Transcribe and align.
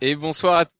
Et 0.00 0.14
bonsoir 0.14 0.54
à 0.60 0.64
tous. 0.64 0.72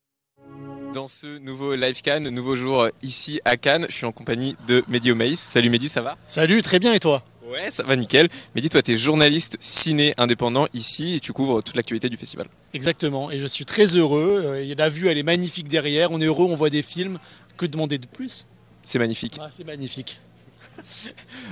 Dans 0.95 1.07
ce 1.07 1.38
nouveau 1.38 1.75
Live 1.76 2.00
Cannes, 2.03 2.29
nouveau 2.30 2.57
jour 2.57 2.88
ici 3.03 3.41
à 3.45 3.57
Cannes, 3.57 3.87
je 3.89 3.95
suis 3.95 4.07
en 4.07 4.12
compagnie 4.12 4.57
de 4.67 4.83
Mehdi 4.89 5.12
Omaïs. 5.12 5.39
Salut 5.39 5.71
Mehdi, 5.71 5.89
ça 5.89 6.03
va? 6.03 6.17
Salut, 6.27 6.62
très 6.62 6.81
bien 6.81 6.92
et 6.94 6.99
toi? 7.00 7.22
Ouais, 7.48 7.70
ça 7.70 7.83
va 7.84 7.94
nickel. 7.96 8.29
Mehdi, 8.56 8.68
toi 8.70 8.82
tu 8.82 8.93
es 8.93 8.96
journaliste 8.96 9.56
ciné 9.61 10.14
indépendant 10.18 10.66
ici 10.75 11.16
et 11.16 11.20
tu 11.20 11.32
couvres 11.32 11.62
toute 11.62 11.77
l'actualité 11.77 12.09
du 12.09 12.16
festival. 12.16 12.48
Exactement, 12.75 13.30
et 13.30 13.38
je 13.38 13.46
suis 13.46 13.64
très 13.64 13.96
heureux. 13.96 14.43
Euh, 14.45 14.75
La 14.77 14.89
vue 14.89 15.09
elle 15.09 15.19
est 15.19 15.23
magnifique 15.23 15.68
derrière, 15.68 16.11
on 16.11 16.21
est 16.21 16.25
heureux, 16.25 16.46
on 16.46 16.57
voit 16.57 16.71
des 16.71 16.82
films. 16.82 17.18
Que 17.57 17.66
demander 17.66 17.98
de 17.98 18.07
plus? 18.07 18.46
C'est 18.82 18.98
magnifique. 18.98 19.37
Ah, 19.41 19.48
C'est 19.52 19.66
magnifique. 19.66 20.18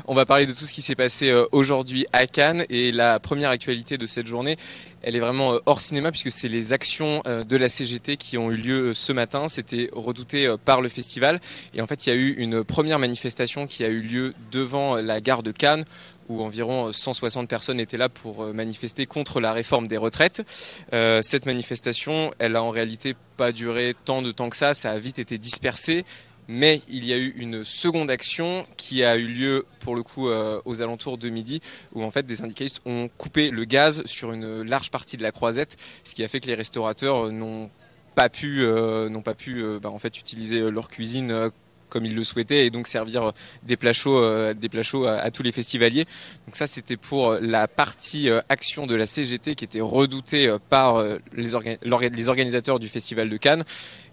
On 0.07 0.15
va 0.15 0.27
parler 0.27 0.47
de 0.47 0.53
tout 0.53 0.65
ce 0.65 0.73
qui 0.73 0.83
s'est 0.83 0.95
passé 0.95 1.31
euh, 1.31 1.47
aujourd'hui 1.53 2.07
à 2.13 2.27
Cannes 2.27 2.65
et 2.71 2.93
la 2.93 3.21
première 3.21 3.51
actualité 3.51 3.99
de 3.99 4.07
cette 4.07 4.27
journée, 4.27 4.57
elle 5.03 5.17
est 5.17 5.21
vraiment 5.21 5.55
euh, 5.55 5.59
hors 5.67 5.81
cinéma 5.81 6.11
puisque 6.11 6.33
c'est 6.33 6.49
les 6.49 6.73
actions 6.73 7.23
euh, 7.27 7.45
de 7.45 7.57
la 7.57 7.69
CGT 7.69 8.17
qui 8.17 8.39
ont 8.39 8.51
eu 8.51 8.57
lieu 8.57 8.95
ce 8.95 9.13
matin. 9.13 9.49
C'était 9.49 9.91
redouté 9.93 10.55
par 10.65 10.81
le 10.81 10.89
festival 10.89 11.41
et 11.75 11.83
en 11.83 11.87
fait 11.87 12.07
il 12.07 12.11
y 12.11 12.13
a 12.13 12.17
eu 12.17 12.31
une 12.39 12.65
première 12.65 12.99
manifestation 12.99 13.67
qui 13.67 13.85
a 13.85 13.89
eu 13.89 14.01
lieu 14.01 14.35
devant 14.51 14.97
la 14.97 15.21
gare 15.21 15.43
de 15.43 15.53
Cannes 15.53 15.85
où 16.29 16.43
environ 16.43 16.93
160 16.93 17.49
personnes 17.49 17.81
étaient 17.81 17.97
là 17.97 18.11
pour 18.11 18.53
manifester 18.53 19.07
contre 19.07 19.41
la 19.41 19.55
réforme 19.55 19.89
des 19.89 19.97
retraites. 19.97 20.43
Cette 20.93 21.47
manifestation, 21.47 22.31
elle 22.39 22.55
a 22.57 22.63
en 22.63 22.69
réalité 22.69 23.15
pas 23.39 23.51
duré 23.51 23.95
tant 24.05 24.21
de 24.21 24.31
temps 24.31 24.51
que 24.51 24.57
ça, 24.59 24.75
ça 24.75 24.91
a 24.91 24.99
vite 24.99 25.19
été 25.19 25.39
dispersé. 25.39 26.05
Mais 26.49 26.81
il 26.89 27.05
y 27.05 27.13
a 27.13 27.19
eu 27.19 27.35
une 27.37 27.63
seconde 27.63 28.11
action 28.11 28.65
qui 28.79 29.05
a 29.05 29.17
eu 29.17 29.27
lieu 29.29 29.67
pour 29.81 29.95
le 29.95 30.03
coup 30.03 30.29
euh, 30.29 30.63
aux 30.65 30.81
alentours 30.81 31.19
de 31.19 31.29
midi 31.29 31.61
où 31.93 32.03
en 32.03 32.11
fait 32.11 32.25
des 32.25 32.37
syndicalistes 32.37 32.81
ont 32.87 33.11
coupé 33.19 33.51
le 33.51 33.65
gaz 33.65 34.03
sur 34.07 34.33
une 34.33 34.63
large 34.63 34.91
partie 34.91 35.19
de 35.19 35.23
la 35.23 35.31
croisette, 35.31 35.77
ce 36.05 36.15
qui 36.15 36.25
a 36.25 36.29
fait 36.29 36.41
que 36.41 36.47
les 36.47 36.55
restaurateurs 36.55 37.27
euh, 37.27 37.33
n'ont 37.33 37.71
pas 38.15 38.31
pu, 38.31 38.63
euh, 38.63 39.11
pas 39.21 39.35
pu 39.35 39.63
bah, 39.83 39.93
utiliser 40.03 40.71
leur 40.71 40.89
cuisine 40.89 41.51
comme 41.89 42.05
ils 42.05 42.15
le 42.15 42.25
souhaitaient 42.25 42.67
et 42.67 42.71
donc 42.71 42.87
servir 42.87 43.33
des 43.63 43.77
plats 43.77 43.93
chauds, 43.93 44.23
euh, 44.23 44.55
des 44.55 44.69
plats 44.69 44.83
chauds 44.83 45.07
à, 45.07 45.31
tous 45.31 45.43
les 45.43 45.53
festivaliers. 45.53 46.05
Donc 46.47 46.57
ça 46.57 46.67
c'était 46.67 46.97
pour 46.97 47.35
la 47.41 47.69
partie 47.69 48.29
euh, 48.29 48.41
action 48.49 48.87
de 48.87 48.95
la 48.95 49.07
CGT 49.07 49.55
qui 49.55 49.65
était 49.65 49.81
redoutée 49.81 50.49
euh, 50.49 50.59
par 50.69 50.97
euh, 50.97 51.19
les, 51.35 51.55
organisateurs 51.55 52.79
du 52.79 52.89
festival 52.89 53.29
de 53.29 53.37
Cannes 53.37 53.65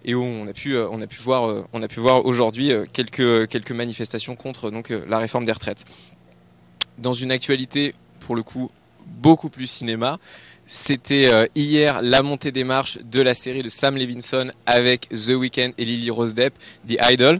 et 0.05 0.13
où 0.13 0.23
on 0.23 0.47
a 0.47 0.53
pu, 0.53 0.75
euh, 0.75 0.87
voir, 1.23 1.49
euh, 1.49 2.21
aujourd'hui 2.23 2.71
euh, 2.71 2.85
quelques, 2.91 3.71
manifestations 3.71 4.35
contre 4.35 4.71
euh, 4.71 5.05
la 5.09 5.17
réforme 5.17 5.45
des 5.45 5.51
retraites. 5.51 5.83
Dans 6.99 7.13
une 7.13 7.31
actualité 7.31 7.95
pour 8.19 8.35
le 8.35 8.43
coup 8.43 8.69
beaucoup 9.05 9.49
plus 9.49 9.67
cinéma, 9.67 10.19
c'était 10.67 11.33
euh, 11.33 11.47
hier 11.55 12.01
la 12.03 12.21
montée 12.21 12.51
des 12.51 12.63
marches 12.63 12.99
de 12.99 13.21
la 13.21 13.33
série 13.33 13.63
de 13.63 13.69
Sam 13.69 13.97
Levinson 13.97 14.51
avec 14.67 15.09
The 15.09 15.29
Weeknd 15.29 15.71
et 15.77 15.85
Lily 15.85 16.11
Rose 16.11 16.35
Depp, 16.35 16.53
The 16.87 16.97
Idol. 17.11 17.39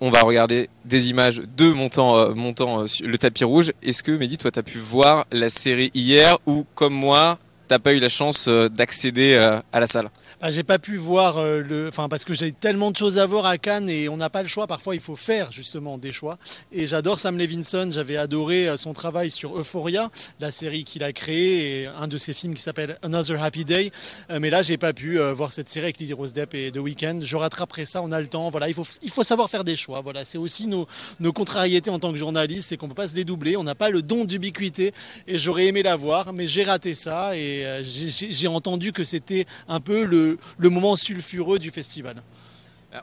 On 0.00 0.10
va 0.10 0.22
regarder 0.22 0.68
des 0.84 1.10
images 1.10 1.42
de 1.56 1.72
montant, 1.72 2.16
euh, 2.16 2.34
montant 2.34 2.82
euh, 2.82 2.86
le 3.04 3.18
tapis 3.18 3.42
rouge. 3.42 3.72
Est-ce 3.82 4.04
que, 4.04 4.12
Mehdi, 4.12 4.38
toi, 4.38 4.50
tu 4.52 4.58
as 4.58 4.62
pu 4.62 4.78
voir 4.78 5.26
la 5.32 5.48
série 5.48 5.90
hier 5.92 6.38
ou, 6.46 6.64
comme 6.76 6.94
moi, 6.94 7.38
t'as 7.66 7.80
pas 7.80 7.92
eu 7.92 7.98
la 7.98 8.08
chance 8.08 8.46
euh, 8.46 8.68
d'accéder 8.68 9.34
à 9.72 9.80
la 9.80 9.86
salle? 9.86 10.08
Ah, 10.40 10.52
j'ai 10.52 10.62
pas 10.62 10.78
pu 10.78 10.96
voir 10.96 11.38
euh, 11.38 11.62
le. 11.62 11.88
Enfin, 11.88 12.08
parce 12.08 12.24
que 12.24 12.32
j'ai 12.32 12.52
tellement 12.52 12.92
de 12.92 12.96
choses 12.96 13.18
à 13.18 13.26
voir 13.26 13.44
à 13.44 13.58
Cannes 13.58 13.90
et 13.90 14.08
on 14.08 14.16
n'a 14.16 14.30
pas 14.30 14.42
le 14.42 14.46
choix. 14.48 14.68
Parfois, 14.68 14.94
il 14.94 15.00
faut 15.00 15.16
faire 15.16 15.50
justement 15.50 15.98
des 15.98 16.12
choix. 16.12 16.38
Et 16.70 16.86
j'adore 16.86 17.18
Sam 17.18 17.36
Levinson. 17.36 17.88
J'avais 17.90 18.16
adoré 18.16 18.68
euh, 18.68 18.76
son 18.76 18.92
travail 18.92 19.32
sur 19.32 19.58
Euphoria, 19.58 20.12
la 20.38 20.52
série 20.52 20.84
qu'il 20.84 21.02
a 21.02 21.12
créée, 21.12 21.82
et 21.82 21.86
un 21.86 22.06
de 22.06 22.16
ses 22.16 22.34
films 22.34 22.54
qui 22.54 22.62
s'appelle 22.62 22.98
Another 23.02 23.42
Happy 23.42 23.64
Day. 23.64 23.90
Euh, 24.30 24.38
mais 24.40 24.48
là, 24.48 24.62
j'ai 24.62 24.76
pas 24.76 24.92
pu 24.92 25.18
voir 25.18 25.50
cette 25.50 25.68
série 25.68 25.86
avec 25.86 25.98
Lily 25.98 26.12
Rose 26.12 26.32
Depp 26.32 26.54
et 26.54 26.70
The 26.70 26.78
Weeknd. 26.78 27.18
Je 27.22 27.36
rattraperai 27.36 27.84
ça. 27.84 28.00
On 28.02 28.12
a 28.12 28.20
le 28.20 28.28
temps. 28.28 28.48
Voilà, 28.48 28.68
il 28.68 28.74
faut, 28.74 28.86
il 29.02 29.10
faut 29.10 29.24
savoir 29.24 29.50
faire 29.50 29.64
des 29.64 29.76
choix. 29.76 30.02
Voilà, 30.02 30.24
c'est 30.24 30.38
aussi 30.38 30.68
nos, 30.68 30.86
nos 31.18 31.32
contrariétés 31.32 31.90
en 31.90 31.98
tant 31.98 32.12
que 32.12 32.18
journaliste, 32.18 32.68
c'est 32.68 32.76
qu'on 32.76 32.86
peut 32.86 32.94
pas 32.94 33.08
se 33.08 33.14
dédoubler. 33.14 33.56
On 33.56 33.64
n'a 33.64 33.74
pas 33.74 33.90
le 33.90 34.02
don 34.02 34.24
d'ubiquité. 34.24 34.92
Et 35.26 35.36
j'aurais 35.36 35.66
aimé 35.66 35.82
la 35.82 35.96
voir, 35.96 36.32
mais 36.32 36.46
j'ai 36.46 36.62
raté 36.62 36.94
ça. 36.94 37.36
Et 37.36 37.64
j'ai 37.82 38.46
entendu 38.46 38.92
que 38.92 39.02
c'était 39.02 39.44
un 39.66 39.80
peu 39.80 40.04
le, 40.04 40.27
le 40.58 40.68
moment 40.68 40.96
sulfureux 40.96 41.58
du 41.58 41.70
festival. 41.70 42.22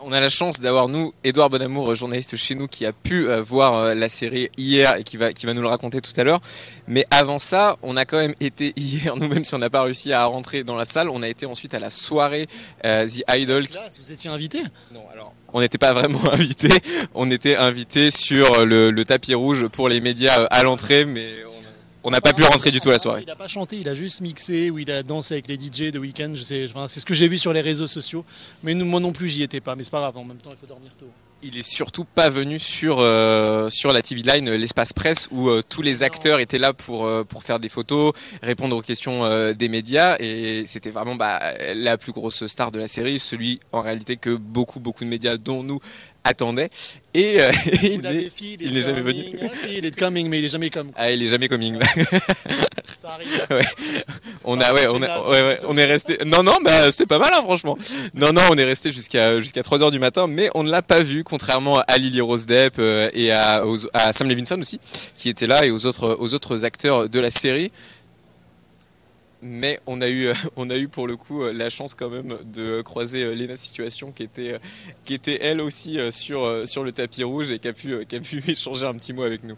On 0.02 0.12
a 0.12 0.20
la 0.20 0.30
chance 0.30 0.60
d'avoir, 0.60 0.88
nous, 0.88 1.14
Édouard 1.24 1.52
Bonamour, 1.52 1.94
journaliste 1.94 2.36
chez 2.36 2.56
nous, 2.56 2.68
qui 2.68 2.88
a 2.88 2.92
pu 2.92 3.30
euh, 3.30 3.44
voir 3.44 3.76
euh, 3.76 3.94
la 3.94 4.10
série 4.10 4.50
hier 4.58 4.96
et 4.96 5.04
qui 5.04 5.16
va, 5.16 5.32
qui 5.32 5.46
va 5.46 5.54
nous 5.54 5.62
le 5.62 5.68
raconter 5.68 6.02
tout 6.02 6.12
à 6.18 6.24
l'heure. 6.24 6.40
Mais 6.88 7.06
avant 7.12 7.38
ça, 7.38 7.78
on 7.84 7.96
a 7.96 8.04
quand 8.04 8.18
même 8.18 8.34
été 8.40 8.74
hier, 8.78 9.16
nous, 9.16 9.28
même 9.28 9.44
si 9.44 9.54
on 9.54 9.60
n'a 9.60 9.70
pas 9.70 9.84
réussi 9.84 10.12
à 10.12 10.26
rentrer 10.26 10.64
dans 10.64 10.76
la 10.76 10.86
salle, 10.86 11.08
on 11.10 11.22
a 11.22 11.28
été 11.28 11.46
ensuite 11.46 11.76
à 11.76 11.80
la 11.80 11.92
soirée 11.92 12.48
euh, 12.84 13.06
The 13.06 13.24
Idol. 13.36 13.68
vous 14.00 14.12
étiez 14.12 14.32
invité 14.32 14.64
Non, 14.92 15.04
alors, 15.14 15.34
on 15.54 15.62
n'était 15.62 15.78
pas 15.78 15.94
vraiment 15.94 16.22
invité. 16.34 16.70
On 17.14 17.30
était 17.30 17.56
invité 17.56 18.10
sur 18.10 18.66
le, 18.66 18.90
le 18.90 19.06
tapis 19.06 19.36
rouge 19.36 19.68
pour 19.68 19.88
les 19.88 20.02
médias 20.02 20.42
euh, 20.42 20.48
à 20.50 20.64
l'entrée, 20.64 21.06
mais 21.06 21.32
on- 22.06 22.12
n'a 22.12 22.22
pas 22.22 22.34
pu 22.34 22.44
rentrer 22.44 22.72
du 22.72 22.80
tout 22.80 22.90
la 22.90 23.00
soirée. 23.00 23.22
Il 23.24 23.28
n'a 23.28 23.36
pas 23.36 23.48
chanté, 23.48 23.78
il 23.78 23.90
a 23.90 23.94
juste 23.94 24.22
mixé 24.22 24.70
ou 24.70 24.80
il 24.80 24.90
a 24.92 25.04
dansé 25.04 25.34
avec 25.34 25.48
les 25.48 25.56
DJ 25.60 25.92
de 25.92 26.00
week-end. 26.00 26.32
Je 26.34 26.44
sais, 26.44 26.66
enfin, 26.70 26.88
c'est 26.88 27.00
ce 27.02 27.06
que 27.06 27.14
j'ai 27.14 27.28
vu 27.28 27.38
sur 27.38 27.52
les 27.52 27.62
réseaux 27.62 27.88
sociaux. 27.88 28.24
Mais 28.64 28.74
nous, 28.74 28.86
moi 28.86 29.00
non 29.00 29.12
plus, 29.12 29.28
j'y 29.28 29.44
étais 29.44 29.60
pas. 29.60 29.76
Mais 29.76 29.84
c'est 29.84 29.92
pas 29.92 30.00
grave. 30.00 30.18
En 30.18 30.24
même 30.24 30.38
temps, 30.38 30.52
il 30.52 30.58
faut 30.58 30.66
dormir 30.68 30.92
tôt. 30.98 31.08
Il 31.44 31.58
est 31.60 31.62
surtout 31.62 32.06
pas 32.06 32.30
venu 32.30 32.58
sur 32.60 32.98
euh, 33.00 33.70
sur 33.70 33.92
la 33.94 34.02
TV 34.02 34.24
Line, 34.24 34.48
euh, 34.50 34.58
l'espace 34.58 34.94
presse 34.94 35.28
où 35.32 35.50
euh, 35.50 35.62
tous 35.68 35.84
les 35.84 36.02
acteurs 36.02 36.40
étaient 36.40 36.58
là 36.58 36.74
pour 36.74 37.06
euh, 37.06 37.24
pour 37.24 37.44
faire 37.44 37.60
des 37.60 37.70
photos, 37.70 38.14
répondre 38.42 38.76
aux 38.76 38.82
questions 38.82 39.26
euh, 39.26 39.54
des 39.54 39.68
médias 39.70 40.16
et 40.20 40.64
c'était 40.66 40.90
vraiment 40.90 41.14
bah, 41.16 41.40
la 41.76 41.98
plus 42.00 42.14
grosse 42.14 42.48
star 42.48 42.72
de 42.72 42.80
la 42.80 42.88
série, 42.88 43.20
celui 43.20 43.60
en 43.74 43.82
réalité 43.82 44.18
que 44.18 44.32
beaucoup 44.36 44.80
beaucoup 44.80 45.04
de 45.04 45.10
médias 45.10 45.38
dont 45.38 45.62
nous 45.62 45.80
attendaient 46.24 46.72
et, 47.14 47.40
euh, 47.40 47.52
il 47.84 48.04
est 48.08 48.30
fait, 48.32 48.58
il 48.60 48.74
n'est 48.74 48.82
jamais 48.82 49.02
venu. 49.02 49.24
coming. 49.26 49.48
Il 49.70 49.86
est 49.86 49.96
coming, 50.00 50.28
mais 50.28 50.40
il 50.40 50.46
est 50.46 50.50
jamais 50.50 50.72
comme. 50.72 50.92
ah, 50.96 51.12
il 51.12 51.22
est 51.22 51.28
jamais 51.28 51.48
coming. 51.48 51.78
Ça 52.98 53.10
arrive. 53.12 53.48
On 54.44 54.60
Ah, 54.60 54.66
a, 54.68 54.74
ouais, 54.74 54.88
on, 54.88 55.02
a, 55.04 55.22
ouais, 55.30 55.42
ouais, 55.42 55.58
on 55.68 55.78
est 55.78 55.86
resté. 55.86 56.18
Non, 56.26 56.42
non, 56.44 56.54
bah, 56.64 56.90
c'était 56.92 57.06
pas 57.06 57.20
mal, 57.20 57.30
hein, 57.34 57.42
franchement. 57.44 57.78
Non, 58.16 58.34
non, 58.34 58.42
on 58.50 58.58
est 58.58 58.64
resté 58.64 58.92
jusqu'à 58.92 59.40
jusqu'à 59.40 59.62
3 59.64 59.84
heures 59.84 59.92
du 59.92 60.00
matin, 60.00 60.26
mais 60.28 60.50
on 60.56 60.64
ne 60.64 60.72
l'a 60.72 60.82
pas 60.82 61.02
vu, 61.04 61.24
contrairement 61.26 61.82
à 61.88 61.98
Lily 61.98 62.22
Rose 62.22 62.46
Depp 62.46 62.76
euh, 62.80 63.10
et 63.14 63.32
à, 63.32 63.64
Sam 64.14 64.30
Levinson 64.30 64.60
aussi, 64.62 64.80
qui 65.16 65.28
étaient 65.28 65.48
là, 65.48 65.66
et 65.66 65.72
aux 65.72 65.86
autres, 65.86 66.16
aux 66.20 66.34
autres 66.34 66.64
acteurs 66.64 67.10
de 67.10 67.20
la 67.20 67.30
série. 67.30 67.72
Mais 69.42 69.80
on 69.86 70.02
a 70.02 70.08
eu, 70.08 70.28
euh, 70.28 70.34
on 70.56 70.70
a 70.70 70.78
eu 70.78 70.88
pour 70.88 71.08
le 71.08 71.18
coup 71.18 71.44
euh, 71.44 71.52
la 71.52 71.70
chance 71.70 71.94
quand 71.94 72.10
même 72.10 72.38
de 72.46 72.82
croiser 72.82 73.36
Lena 73.36 73.58
Situation, 73.58 74.12
qui 74.12 74.24
était, 74.24 74.58
qui 75.04 75.14
était 75.14 75.40
elle 75.42 75.60
aussi 75.60 76.00
sur, 76.12 76.66
sur 76.66 76.84
le 76.84 76.92
tapis 76.94 77.24
rouge 77.24 77.52
et 77.52 77.60
qui 77.60 77.68
a 77.68 77.74
pu, 77.74 78.06
qui 78.06 78.16
a 78.16 78.20
pu 78.22 78.42
échanger 78.48 78.86
un 78.86 78.94
petit 78.94 79.12
mot 79.12 79.24
avec 79.24 79.44
nous. 79.44 79.56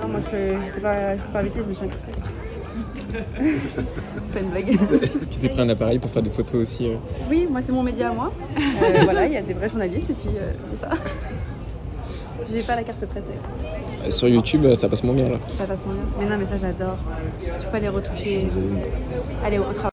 Non, 0.00 0.08
moi 0.08 0.20
je 0.30 0.60
j'étais 0.64 0.80
pas 0.80 1.38
invitée, 1.38 1.60
je 1.60 1.68
me 1.68 1.74
suis 1.74 1.84
incrustée. 1.84 2.12
c'est 4.24 4.32
pas 4.32 4.40
une 4.40 4.50
blague. 4.50 4.78
Tu 5.30 5.38
t'es 5.40 5.48
pris 5.48 5.60
un 5.60 5.68
appareil 5.68 5.98
pour 5.98 6.10
faire 6.10 6.22
des 6.22 6.30
photos 6.30 6.54
aussi. 6.60 6.86
euh. 6.88 6.96
Oui, 7.28 7.46
moi 7.50 7.60
c'est 7.62 7.72
mon 7.72 7.82
média 7.82 8.10
à 8.10 8.12
moi. 8.14 8.32
Euh, 8.56 9.00
voilà, 9.04 9.26
il 9.26 9.32
y 9.32 9.36
a 9.36 9.42
des 9.42 9.54
vrais 9.54 9.68
journalistes 9.68 10.10
et 10.10 10.14
puis 10.14 10.30
euh, 10.36 10.52
c'est 10.72 10.80
ça. 10.80 10.90
J'ai 12.52 12.62
pas 12.62 12.76
la 12.76 12.82
carte 12.84 13.04
pressée. 13.06 14.10
Sur 14.10 14.28
YouTube, 14.28 14.74
ça 14.74 14.88
passe 14.88 15.04
moins 15.04 15.14
bien 15.14 15.28
là. 15.28 15.38
Ça 15.46 15.66
passe 15.66 15.84
moins 15.84 15.94
bien. 15.94 16.04
Mais 16.18 16.26
non, 16.26 16.36
mais 16.38 16.46
ça 16.46 16.58
j'adore. 16.58 16.98
Tu 17.44 17.64
peux 17.66 17.70
pas 17.70 17.78
les 17.80 17.88
retoucher. 17.88 18.46
Allez, 19.44 19.58
au 19.58 19.64
travail. 19.64 19.90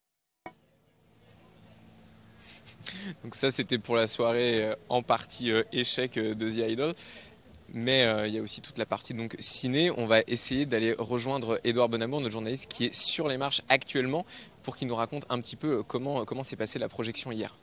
Donc 3.24 3.34
ça, 3.34 3.50
c'était 3.50 3.78
pour 3.78 3.96
la 3.96 4.06
soirée 4.06 4.64
euh, 4.64 4.74
en 4.88 5.02
partie 5.02 5.50
euh, 5.52 5.62
échec 5.72 6.16
euh, 6.16 6.34
de 6.34 6.48
The 6.48 6.70
Idol. 6.70 6.94
Mais 7.74 8.04
euh, 8.04 8.26
il 8.26 8.34
y 8.34 8.38
a 8.38 8.42
aussi 8.42 8.62
toute 8.62 8.78
la 8.78 8.86
partie 8.86 9.12
donc 9.12 9.36
ciné. 9.38 9.90
On 9.90 10.06
va 10.06 10.20
essayer 10.26 10.64
d'aller 10.64 10.94
rejoindre 10.98 11.60
Édouard 11.64 11.88
Bonamour, 11.88 12.20
notre 12.20 12.32
journaliste 12.32 12.70
qui 12.70 12.86
est 12.86 12.94
sur 12.94 13.28
les 13.28 13.36
marches 13.36 13.62
actuellement, 13.68 14.24
pour 14.62 14.76
qu'il 14.76 14.88
nous 14.88 14.94
raconte 14.94 15.26
un 15.28 15.38
petit 15.40 15.56
peu 15.56 15.78
euh, 15.78 15.82
comment 15.82 16.24
comment 16.24 16.42
s'est 16.42 16.56
passée 16.56 16.78
la 16.78 16.88
projection 16.88 17.30
hier. 17.30 17.56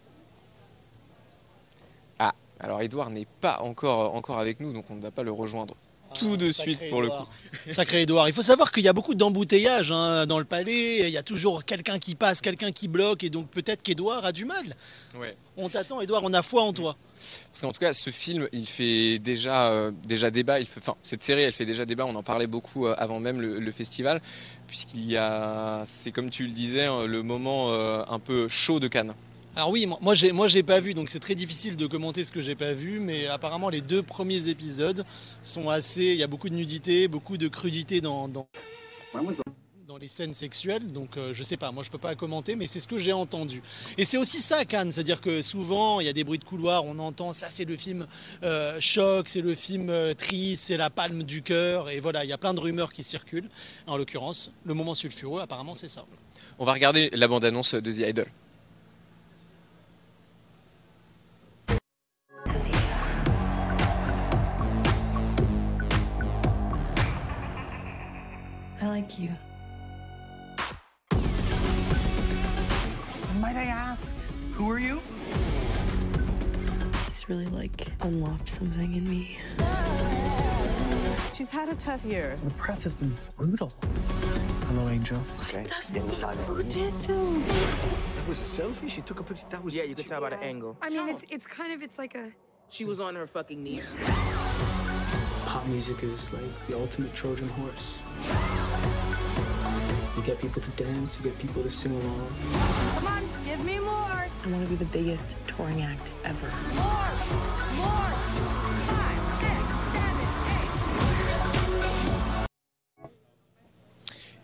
Ah, 2.20 2.36
alors 2.60 2.82
Édouard 2.82 3.10
n'est 3.10 3.28
pas 3.42 3.60
encore 3.62 4.14
encore 4.16 4.40
avec 4.40 4.60
nous, 4.60 4.74
donc 4.74 4.86
on 4.92 4.96
ne 4.96 5.02
va 5.02 5.12
pas 5.12 5.24
le 5.24 5.32
rejoindre 5.32 5.76
tout 6.14 6.38
de 6.38 6.50
Ah, 6.50 6.54
suite 6.54 6.80
pour 6.90 7.02
le 7.02 7.10
coup. 7.10 7.14
Édouard. 7.54 7.74
Sacré 7.74 8.02
Edouard. 8.04 8.28
Il 8.30 8.34
faut 8.34 8.44
savoir 8.44 8.72
qu'il 8.72 8.84
y 8.84 8.88
a 8.88 8.94
beaucoup 8.94 9.16
d'embouteillages 9.16 9.92
hein, 9.92 10.26
dans 10.26 10.40
le 10.40 10.46
palais. 10.46 11.00
Il 11.08 11.10
y 11.10 11.18
a 11.18 11.24
toujours 11.24 11.66
quelqu'un 11.66 12.00
qui 12.00 12.16
passe, 12.16 12.42
quelqu'un 12.42 12.72
qui 12.72 12.88
bloque. 12.88 13.24
Et 13.24 13.30
donc 13.30 13.50
peut-être 13.50 13.82
qu'Edouard 13.82 14.26
a 14.26 14.32
du 14.32 14.46
mal. 14.46 14.76
Ouais. 15.20 15.36
On 15.58 15.70
t'attend, 15.70 16.02
Edouard. 16.02 16.22
On 16.24 16.34
a 16.34 16.42
foi 16.42 16.62
en 16.64 16.74
toi. 16.74 16.96
Parce 17.16 17.62
qu'en 17.62 17.72
tout 17.72 17.80
cas, 17.80 17.94
ce 17.94 18.10
film, 18.10 18.48
il 18.52 18.68
fait 18.68 19.20
déjà, 19.20 19.68
euh, 19.72 19.92
déjà 20.06 20.30
débat. 20.32 20.60
Il 20.60 20.66
fait, 20.66 20.80
enfin, 20.80 20.96
cette 21.02 21.22
série, 21.24 21.42
elle 21.44 21.54
fait 21.54 21.66
déjà 21.66 21.86
débat. 21.86 22.06
On 22.06 22.16
en 22.16 22.24
parlait 22.24 22.48
beaucoup 22.48 22.88
euh, 22.88 22.96
avant 22.98 23.20
même 23.20 23.42
le, 23.42 23.60
le 23.60 23.72
festival, 23.72 24.22
puisqu'il 24.68 25.06
y 25.06 25.18
a, 25.18 25.82
c'est 25.86 26.12
comme 26.12 26.30
tu 26.30 26.46
le 26.46 26.52
disais, 26.52 26.86
hein, 26.86 27.06
le 27.06 27.24
moment 27.24 27.72
euh, 27.72 28.04
un 28.10 28.20
peu 28.20 28.48
chaud 28.50 28.80
de 28.80 28.88
Cannes. 28.88 29.14
Alors 29.56 29.70
oui, 29.72 29.86
moi- 30.02 30.16
j'ai 30.16 30.32
moi 30.34 30.48
j'ai 30.50 30.64
pas 30.64 30.80
vu, 30.82 30.94
donc 30.94 31.08
c'est 31.10 31.20
très 31.20 31.36
difficile 31.36 31.78
de 31.78 31.88
commenter 31.88 32.26
ce 32.26 32.32
que 32.32 32.42
j'ai 32.42 32.56
pas 32.56 32.74
vu, 32.74 33.00
mais 33.00 33.28
apparemment 33.28 33.70
les 33.70 33.80
deux 33.82 34.04
premiers 34.04 34.50
épisodes 34.50 35.06
sont 35.44 35.70
assez. 35.70 36.04
Il 36.04 36.18
y 36.18 36.24
a 36.24 36.28
beaucoup 36.28 36.50
de 36.50 36.56
nudité, 36.56 37.08
beaucoup 37.08 37.38
de 37.38 37.48
crudité 37.48 38.02
dans. 38.02 38.28
dans- 38.28 38.48
dans 39.88 39.98
les 39.98 40.08
scènes 40.10 40.34
sexuelles, 40.34 40.92
donc 40.92 41.16
euh, 41.16 41.32
je 41.32 41.42
sais 41.44 41.56
pas, 41.56 41.72
moi 41.72 41.82
je 41.84 41.90
peux 41.90 41.98
pas 42.00 42.16
commenter, 42.16 42.56
mais 42.58 42.68
c'est 42.68 42.82
ce 42.82 42.88
que 42.88 42.98
j'ai 42.98 43.14
entendu. 43.14 43.62
Et 43.98 44.04
c'est 44.04 44.18
aussi 44.18 44.40
ça 44.42 44.66
Cannes, 44.66 44.92
c'est-à-dire 44.92 45.22
que 45.22 45.42
souvent 45.42 46.02
il 46.02 46.06
y 46.08 46.10
a 46.10 46.14
des 46.14 46.26
bruits 46.26 46.40
de 46.40 46.44
couloir, 46.44 46.84
on 46.84 47.00
entend 47.00 47.32
ça 47.32 47.48
c'est 47.50 47.64
le 47.64 47.78
film 47.78 48.06
euh, 48.44 48.78
choc, 48.82 49.30
c'est 49.30 49.40
le 49.42 49.56
film 49.56 49.90
euh, 49.90 50.14
triste, 50.16 50.64
c'est 50.64 50.76
la 50.76 50.90
palme 50.90 51.24
du 51.24 51.44
cœur, 51.44 51.90
et 51.92 52.02
voilà, 52.02 52.26
il 52.26 52.30
y 52.30 52.34
a 52.34 52.38
plein 52.38 52.54
de 52.54 52.60
rumeurs 52.60 52.92
qui 52.92 53.04
circulent. 53.04 53.48
En 53.88 53.96
l'occurrence, 53.96 54.52
le 54.66 54.74
moment 54.74 54.96
sulfureux, 54.96 55.40
apparemment 55.40 55.76
c'est 55.76 55.88
ça. 55.88 56.04
On 56.60 56.66
va 56.66 56.74
regarder 56.74 57.10
la 57.14 57.28
bande-annonce 57.30 57.76
de 57.76 57.90
The 57.92 58.10
Idol. 58.10 58.26
I 69.06 69.08
like 69.08 69.20
you. 69.20 69.30
Might 73.40 73.56
I 73.56 73.66
ask, 73.66 74.16
who 74.54 74.72
are 74.72 74.80
you? 74.80 75.00
It's 77.08 77.30
really 77.30 77.46
like 77.46 77.88
unlocked 78.02 78.50
something 78.50 78.96
in 78.96 79.08
me. 79.08 79.38
She's 81.36 81.52
had 81.52 81.70
a 81.70 81.76
tough 81.76 82.04
year. 82.04 82.36
The 82.44 82.50
press 82.56 82.82
has 82.84 82.96
been 82.96 83.14
brutal. 83.38 83.72
Hello, 84.70 84.90
Angel. 84.90 85.22
Okay. 85.44 85.66
That 85.66 85.86
was 88.28 88.40
a 88.40 88.62
selfie. 88.62 88.90
She 88.90 89.02
took 89.02 89.20
a 89.20 89.24
picture. 89.24 89.46
That 89.52 89.64
was 89.64 89.76
Yeah, 89.76 89.84
you 89.84 89.94
can 89.94 90.06
tell 90.06 90.22
by 90.22 90.32
the 90.32 90.42
angle. 90.42 90.78
I 90.82 90.90
mean, 90.90 91.10
it's 91.10 91.24
it's 91.30 91.46
kind 91.46 91.74
of 91.74 91.84
it's 91.84 92.00
like 92.00 92.16
a 92.16 92.32
She 92.70 92.86
was 92.86 93.00
on 93.00 93.14
her 93.14 93.28
fucking 93.28 93.62
knees. 93.62 93.96
Pop 95.46 95.68
music 95.68 96.04
is 96.04 96.34
like 96.34 96.68
the 96.68 96.76
ultimate 96.76 97.14
Trojan 97.14 97.48
horse. 97.50 98.02
You 100.16 100.22
get 100.24 100.40
people 100.40 100.62
to 100.62 100.72
dance, 100.84 101.18
you 101.18 101.24
get 101.30 101.38
people 101.40 101.62
to 101.64 101.70
sing 101.70 101.92
along. 101.92 102.28
Come 102.96 103.08
on, 103.08 103.24
give 103.46 103.64
me 103.66 103.80
more. 103.80 104.28
I 104.46 104.48
want 104.50 104.64
to 104.64 104.70
be 104.70 104.76
the 104.78 104.86
biggest 104.86 105.36
touring 105.48 105.82
act 105.84 106.12
ever. 106.24 106.50
More. 106.74 107.12
More. 107.76 108.12
Five, 108.88 109.20
six, 109.42 109.60
seven, 109.92 110.28
eight. 110.56 110.72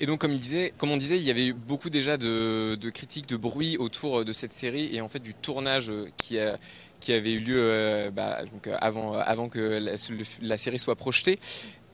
Et 0.01 0.06
donc, 0.07 0.19
comme, 0.19 0.31
il 0.33 0.39
disait, 0.39 0.73
comme 0.77 0.91
on 0.91 0.97
disait, 0.97 1.18
il 1.18 1.23
y 1.23 1.29
avait 1.31 1.45
eu 1.47 1.53
beaucoup 1.53 1.89
déjà 1.89 2.17
de, 2.17 2.75
de 2.75 2.89
critiques, 2.89 3.27
de 3.29 3.38
bruit 3.38 3.77
autour 3.77 4.25
de 4.25 4.33
cette 4.33 4.51
série 4.51 4.94
et 4.95 5.00
en 5.01 5.07
fait 5.07 5.19
du 5.19 5.33
tournage 5.35 5.89
euh, 5.91 6.09
qui, 6.17 6.39
a- 6.39 6.57
qui 7.00 7.13
avait 7.13 7.33
eu 7.33 7.39
lieu 7.39 7.59
euh, 7.62 8.09
bah, 8.12 8.44
donc, 8.51 8.67
euh, 8.67 8.75
avant, 8.81 9.13
avant 9.13 9.47
que 9.47 9.59
la, 9.59 9.91
le- 9.94 10.47
la 10.47 10.57
série 10.57 10.79
soit 10.79 10.95
projetée. 10.95 11.39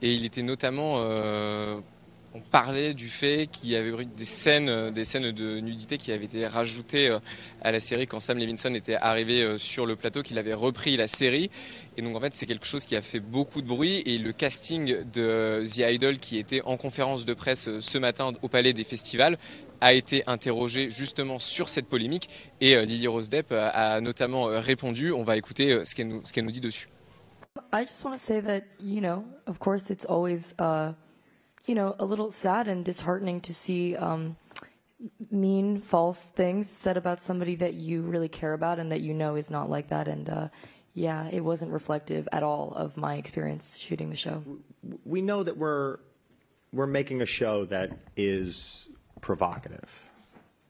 Et 0.01 0.13
il 0.13 0.25
était 0.25 0.41
notamment. 0.43 0.95
euh, 1.01 1.79
on 2.37 2.41
parlait 2.51 2.93
du 2.93 3.07
fait 3.07 3.47
qu'il 3.47 3.69
y 3.69 3.75
avait 3.75 3.89
eu 3.89 4.05
des 4.05 4.25
scènes, 4.25 4.69
euh, 4.69 4.91
des 4.91 5.05
scènes 5.05 5.31
de 5.31 5.59
nudité 5.59 5.97
qui 5.97 6.11
avaient 6.11 6.25
été 6.25 6.45
rajoutées 6.45 7.09
euh, 7.09 7.19
à 7.63 7.71
la 7.71 7.79
série 7.79 8.05
quand 8.05 8.19
Sam 8.19 8.37
Levinson 8.37 8.73
était 8.75 8.95
arrivé 8.95 9.41
euh, 9.41 9.57
sur 9.57 9.85
le 9.85 9.95
plateau, 9.95 10.21
qu'il 10.21 10.37
avait 10.37 10.53
repris 10.53 10.97
la 10.97 11.07
série. 11.07 11.49
Et 11.97 12.01
donc 12.01 12.15
en 12.15 12.19
fait 12.19 12.33
c'est 12.33 12.45
quelque 12.45 12.67
chose 12.67 12.85
qui 12.85 12.95
a 12.95 13.01
fait 13.01 13.19
beaucoup 13.19 13.61
de 13.61 13.67
bruit 13.67 14.03
et 14.05 14.19
le 14.19 14.31
casting 14.33 15.03
de 15.11 15.63
The 15.65 15.93
Idol 15.93 16.17
qui 16.17 16.37
était 16.37 16.61
en 16.61 16.77
conférence 16.77 17.25
de 17.25 17.33
presse 17.33 17.69
ce 17.79 17.97
matin 17.97 18.33
au 18.41 18.49
Palais 18.49 18.73
des 18.73 18.83
Festivals 18.83 19.37
a 19.81 19.93
été 19.93 20.23
interrogé 20.27 20.89
justement 20.91 21.39
sur 21.39 21.69
cette 21.69 21.87
polémique 21.87 22.29
et 22.61 22.83
Lily 22.85 23.07
Rose 23.07 23.29
Depp 23.29 23.51
a, 23.51 23.99
notamment 24.01 24.45
répondu. 24.45 25.11
On 25.11 25.23
va 25.23 25.37
écouter 25.37 25.85
ce 25.85 25.95
qu'elle 25.95 26.07
nous, 26.07 26.21
ce 26.23 26.33
qu'elle 26.33 26.45
nous 26.45 26.51
dit 26.51 26.61
dessus. 26.61 26.87
I 27.73 27.85
just 27.85 28.03
want 28.03 28.13
to 28.13 28.19
say 28.19 28.41
that 28.41 28.63
you 28.79 29.01
know, 29.01 29.25
of 29.47 29.59
course, 29.59 29.89
it's 29.89 30.05
always 30.05 30.53
uh, 30.59 30.93
you 31.67 31.75
know 31.75 31.95
a 31.99 32.05
little 32.05 32.31
sad 32.31 32.67
and 32.67 32.83
disheartening 32.83 33.41
to 33.41 33.53
see 33.53 33.95
um, 33.95 34.35
mean, 35.31 35.79
false 35.81 36.27
things 36.27 36.69
said 36.69 36.97
about 36.97 37.19
somebody 37.19 37.55
that 37.55 37.73
you 37.73 38.01
really 38.01 38.29
care 38.29 38.53
about 38.53 38.79
and 38.79 38.91
that 38.91 39.01
you 39.01 39.13
know 39.13 39.35
is 39.35 39.49
not 39.49 39.69
like 39.69 39.89
that. 39.89 40.07
And 40.07 40.29
uh, 40.29 40.47
yeah, 40.93 41.29
it 41.31 41.41
wasn't 41.41 41.71
reflective 41.71 42.27
at 42.31 42.43
all 42.43 42.73
of 42.75 42.97
my 42.97 43.15
experience 43.15 43.77
shooting 43.77 44.09
the 44.09 44.15
show. 44.15 44.43
we 45.05 45.21
know 45.21 45.43
that 45.43 45.57
we're 45.57 45.99
we're 46.73 46.87
making 46.87 47.21
a 47.21 47.25
show 47.25 47.65
that 47.65 47.91
is 48.15 48.87
provocative. 49.21 50.07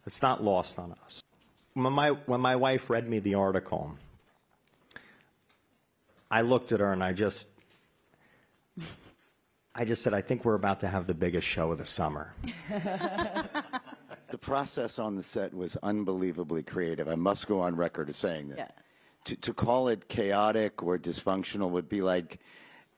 It's 0.06 0.22
not 0.22 0.44
lost 0.44 0.78
on 0.80 0.94
us. 1.06 1.24
When 1.74 1.94
my 1.94 2.12
when 2.12 2.42
my 2.42 2.56
wife 2.56 2.90
read 2.90 3.10
me 3.10 3.20
the 3.20 3.36
article, 3.36 3.98
I 6.30 6.42
looked 6.42 6.72
at 6.72 6.80
her 6.80 6.92
and 6.92 7.04
I 7.04 7.14
just 7.14 7.48
I 9.78 9.86
just 9.86 10.02
said, 10.02 10.14
I 10.14 10.22
think 10.22 10.44
we're 10.44 10.56
about 10.56 10.80
to 10.82 10.88
have 10.88 11.08
the 11.08 11.14
biggest 11.14 11.48
show 11.48 11.72
of 11.72 11.78
the 11.78 11.86
summer. 11.86 12.34
The 14.30 14.38
process 14.38 15.00
on 15.00 15.16
the 15.16 15.24
set 15.24 15.54
was 15.54 15.78
unbelievably 15.78 16.64
creative. 16.64 17.08
I 17.08 17.16
must 17.16 17.48
go 17.48 17.62
on 17.62 17.76
record 17.76 18.10
as 18.10 18.18
saying 18.18 18.50
that. 18.50 18.58
Yeah. 18.58 18.68
To, 19.26 19.36
to 19.38 19.54
call 19.54 19.88
it 19.88 20.10
chaotic 20.10 20.84
or 20.84 20.98
dysfunctional 20.98 21.70
would 21.70 21.88
be 21.88 22.02
like, 22.02 22.40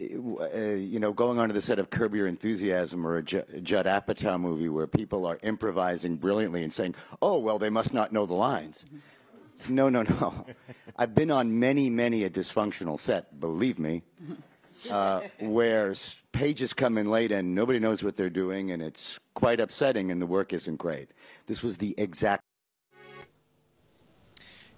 uh, 0.02 0.06
you 0.06 1.00
know, 1.00 1.14
going 1.14 1.38
onto 1.38 1.54
the 1.54 1.62
set 1.62 1.78
of 1.78 1.90
Curb 1.90 2.16
Your 2.16 2.26
Enthusiasm 2.26 3.06
or 3.06 3.18
a 3.18 3.24
Judd 3.24 3.86
Apatow 3.86 4.40
movie 4.40 4.70
where 4.70 4.88
people 4.88 5.26
are 5.26 5.38
improvising 5.44 6.16
brilliantly 6.18 6.64
and 6.64 6.72
saying, 6.72 6.96
"Oh, 7.22 7.38
well, 7.38 7.60
they 7.60 7.70
must 7.70 7.94
not 7.94 8.12
know 8.12 8.26
the 8.26 8.34
lines." 8.34 8.86
Mm-hmm. 8.86 9.76
No, 9.76 9.90
no, 9.90 10.04
no. 10.04 10.46
I've 10.98 11.14
been 11.14 11.30
on 11.30 11.60
many, 11.60 11.90
many 11.90 12.24
a 12.24 12.30
dysfunctional 12.30 12.98
set. 12.98 13.40
Believe 13.40 13.78
me 13.78 14.04
mm-hmm. 14.24 14.36
Uh, 14.92 15.22
where 15.40 15.94
pages 16.32 16.74
come 16.74 16.98
in 16.98 17.10
late 17.10 17.32
and 17.32 17.56
nobody 17.56 17.80
knows 17.80 18.04
what 18.04 18.16
they're 18.16 18.30
doing, 18.30 18.72
and 18.72 18.82
it's 18.82 19.20
quite 19.34 19.60
upsetting, 19.60 20.12
and 20.12 20.22
the 20.22 20.28
work 20.28 20.54
isn't 20.54 20.78
great. 20.78 21.10
This 21.48 21.64
was 21.64 21.78
the 21.78 21.94
exact 21.98 22.42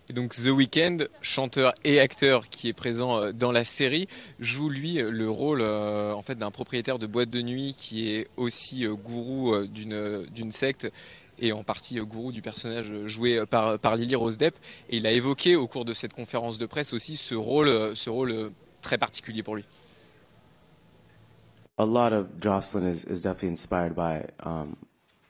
Et 0.10 0.14
donc 0.14 0.34
The 0.34 0.48
Weeknd, 0.48 1.08
chanteur 1.22 1.74
et 1.86 2.02
acteur 2.02 2.50
qui 2.50 2.68
est 2.68 2.74
présent 2.74 3.18
euh, 3.18 3.32
dans 3.32 3.52
la 3.52 3.64
série, 3.64 4.08
joue 4.40 4.68
lui 4.68 5.00
euh, 5.00 5.10
le 5.10 5.30
rôle 5.30 5.62
euh, 5.62 6.12
en 6.12 6.22
fait 6.22 6.36
d'un 6.36 6.52
propriétaire 6.52 7.00
de 7.00 7.08
boîte 7.08 7.30
de 7.30 7.42
nuit 7.42 7.74
qui 7.78 8.10
est 8.10 8.28
aussi 8.36 8.86
euh, 8.86 8.94
gourou 8.94 9.54
euh, 9.54 9.68
d'une 9.68 10.26
d'une 10.34 10.52
secte 10.52 10.92
et 11.40 11.54
en 11.54 11.64
partie 11.64 12.00
euh, 12.00 12.04
gourou 12.04 12.32
du 12.32 12.42
personnage 12.42 12.92
euh, 12.92 13.08
joué 13.08 13.38
euh, 13.38 13.46
par 13.46 13.80
par 13.80 13.96
Lily 13.96 14.16
Rose 14.16 14.38
Depp 14.38 14.56
et 14.90 14.98
il 14.98 15.08
a 15.08 15.12
évoqué 15.12 15.56
au 15.56 15.68
cours 15.68 15.86
de 15.86 15.94
cette 15.94 16.14
conférence 16.14 16.58
de 16.58 16.66
presse 16.66 16.94
aussi 16.94 17.16
ce 17.16 17.36
rôle 17.36 17.68
euh, 17.70 17.96
ce 17.96 18.10
rôle 18.10 18.32
euh, 18.32 18.50
très 18.82 18.98
particulier 18.98 19.44
pour 19.44 19.56
lui. 19.56 19.64
A 21.82 21.86
lot 21.86 22.14
of 22.14 22.40
Jocelyn 22.40 22.86
is, 22.86 23.06
is 23.06 23.22
definitely 23.22 23.50
inspired 23.50 23.96
by 23.96 24.28
um, 24.42 24.78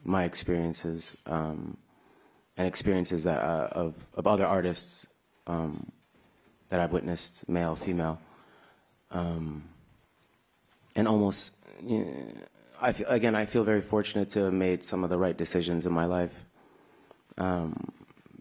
my 0.03 0.25
experiences 0.25 1.15
um, 1.25 1.77
and 2.57 2.67
experiences 2.67 3.23
that 3.23 3.39
uh, 3.41 3.69
of 3.71 3.95
of 4.15 4.27
other 4.27 4.45
artists 4.45 5.07
um, 5.47 5.91
that 6.67 6.81
I've 6.81 6.91
witnessed, 6.91 7.47
male, 7.47 7.75
female, 7.75 8.19
um, 9.11 9.63
and 10.95 11.07
almost. 11.07 11.55
You 11.81 11.99
know, 12.05 12.33
I 12.81 12.91
feel, 12.91 13.07
again, 13.07 13.35
I 13.35 13.45
feel 13.45 13.63
very 13.63 13.81
fortunate 13.81 14.27
to 14.29 14.45
have 14.45 14.53
made 14.53 14.83
some 14.83 15.03
of 15.05 15.09
the 15.09 15.17
right 15.17 15.37
decisions 15.37 15.85
in 15.85 15.93
my 15.93 16.05
life. 16.05 16.45
Um, 17.37 17.91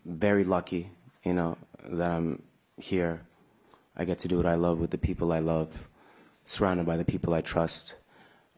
very 0.05 0.45
lucky, 0.45 0.91
you 1.25 1.35
know, 1.35 1.57
that 1.85 2.11
I'm 2.11 2.43
here. 2.77 3.21
I 3.97 4.05
get 4.05 4.19
to 4.21 4.29
do 4.29 4.37
what 4.37 4.47
I 4.47 4.57
love 4.57 4.81
with 4.81 4.91
the 4.91 4.99
people 4.99 5.31
I 5.33 5.39
love 5.39 5.89
surrounded 6.45 6.87
by 6.87 6.97
the 6.97 7.05
people 7.05 7.33
I 7.33 7.41
trust. 7.41 7.95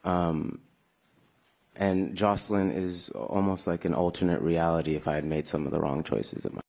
Um, 0.04 0.58
and 1.78 2.14
Jocelyn 2.14 2.70
is 2.70 3.10
almost 3.10 3.66
like 3.66 3.84
an 3.84 3.94
alternate 3.94 4.40
reality 4.40 4.94
if 4.94 5.06
I 5.06 5.14
had 5.14 5.24
made 5.24 5.46
some 5.46 5.66
of 5.66 5.72
the 5.72 5.80
wrong 5.80 6.02
choices 6.02 6.44
in 6.44 6.54
my 6.54 6.62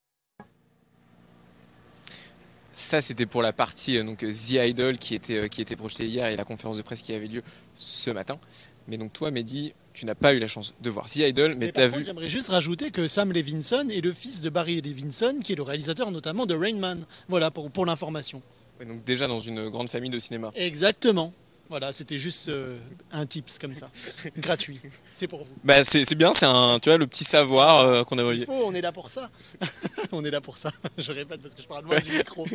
Ça, 2.75 3.01
c'était 3.01 3.27
pour 3.27 3.43
la 3.43 3.53
partie 3.53 3.97
euh, 3.99 4.03
donc 4.03 4.19
The 4.19 4.53
Idol 4.53 4.97
qui 4.97 5.13
était 5.13 5.37
euh, 5.37 5.47
qui 5.47 5.61
était 5.61 5.75
projetée 5.75 6.07
hier 6.07 6.27
et 6.27 6.35
la 6.35 6.43
conférence 6.43 6.77
de 6.77 6.81
presse 6.81 7.03
qui 7.03 7.13
avait 7.13 7.27
lieu 7.27 7.43
ce 7.75 8.09
matin. 8.09 8.39
Mais 8.87 8.97
donc 8.97 9.13
toi, 9.13 9.29
Mehdi, 9.29 9.73
tu 9.93 10.07
n'as 10.07 10.15
pas 10.15 10.33
eu 10.33 10.39
la 10.39 10.47
chance 10.47 10.73
de 10.81 10.89
voir 10.89 11.05
The 11.05 11.17
Idol, 11.17 11.51
mais 11.51 11.67
Mais 11.67 11.71
tu 11.71 11.81
as 11.81 11.85
contre, 11.85 11.99
vu. 11.99 12.05
J'aimerais 12.05 12.27
juste 12.27 12.49
rajouter 12.49 12.89
que 12.89 13.07
Sam 13.07 13.31
Levinson 13.31 13.87
est 13.89 14.01
le 14.01 14.11
fils 14.11 14.41
de 14.41 14.49
Barry 14.49 14.81
Levinson, 14.81 15.39
qui 15.43 15.53
est 15.53 15.55
le 15.55 15.61
réalisateur 15.61 16.09
notamment 16.09 16.47
de 16.47 16.55
Rain 16.55 16.77
Man. 16.77 17.05
Voilà 17.29 17.51
pour, 17.51 17.69
pour 17.69 17.85
l'information. 17.85 18.41
Ouais, 18.79 18.87
donc 18.87 19.03
déjà 19.03 19.27
dans 19.27 19.39
une 19.39 19.69
grande 19.69 19.89
famille 19.89 20.09
de 20.09 20.19
cinéma. 20.19 20.51
Exactement. 20.55 21.31
Voilà, 21.69 21.93
c'était 21.93 22.17
juste 22.17 22.49
euh, 22.49 22.77
un 23.11 23.25
tips 23.25 23.57
comme 23.57 23.73
ça, 23.73 23.89
gratuit. 24.37 24.79
C'est 25.11 25.27
pour 25.27 25.43
vous. 25.43 25.53
Bah 25.63 25.83
c'est 25.83 26.03
c'est 26.03 26.15
bien, 26.15 26.33
c'est 26.33 26.45
un 26.45 26.77
tu 26.79 26.89
vois 26.89 26.97
le 26.97 27.07
petit 27.07 27.23
savoir 27.23 27.79
euh, 27.79 28.03
qu'on 28.03 28.17
a 28.17 28.33
Il 28.33 28.45
faut, 28.45 28.65
on 28.65 28.73
est 28.75 28.81
là 28.81 28.91
pour 28.91 29.09
ça. 29.09 29.29
on 30.11 30.23
est 30.25 30.31
là 30.31 30.41
pour 30.41 30.57
ça. 30.57 30.71
Je 30.97 31.11
répète 31.11 31.41
parce 31.41 31.55
que 31.55 31.61
je 31.61 31.67
parle 31.67 31.85
loin 31.85 31.99
du 31.99 32.11
micro. 32.11 32.45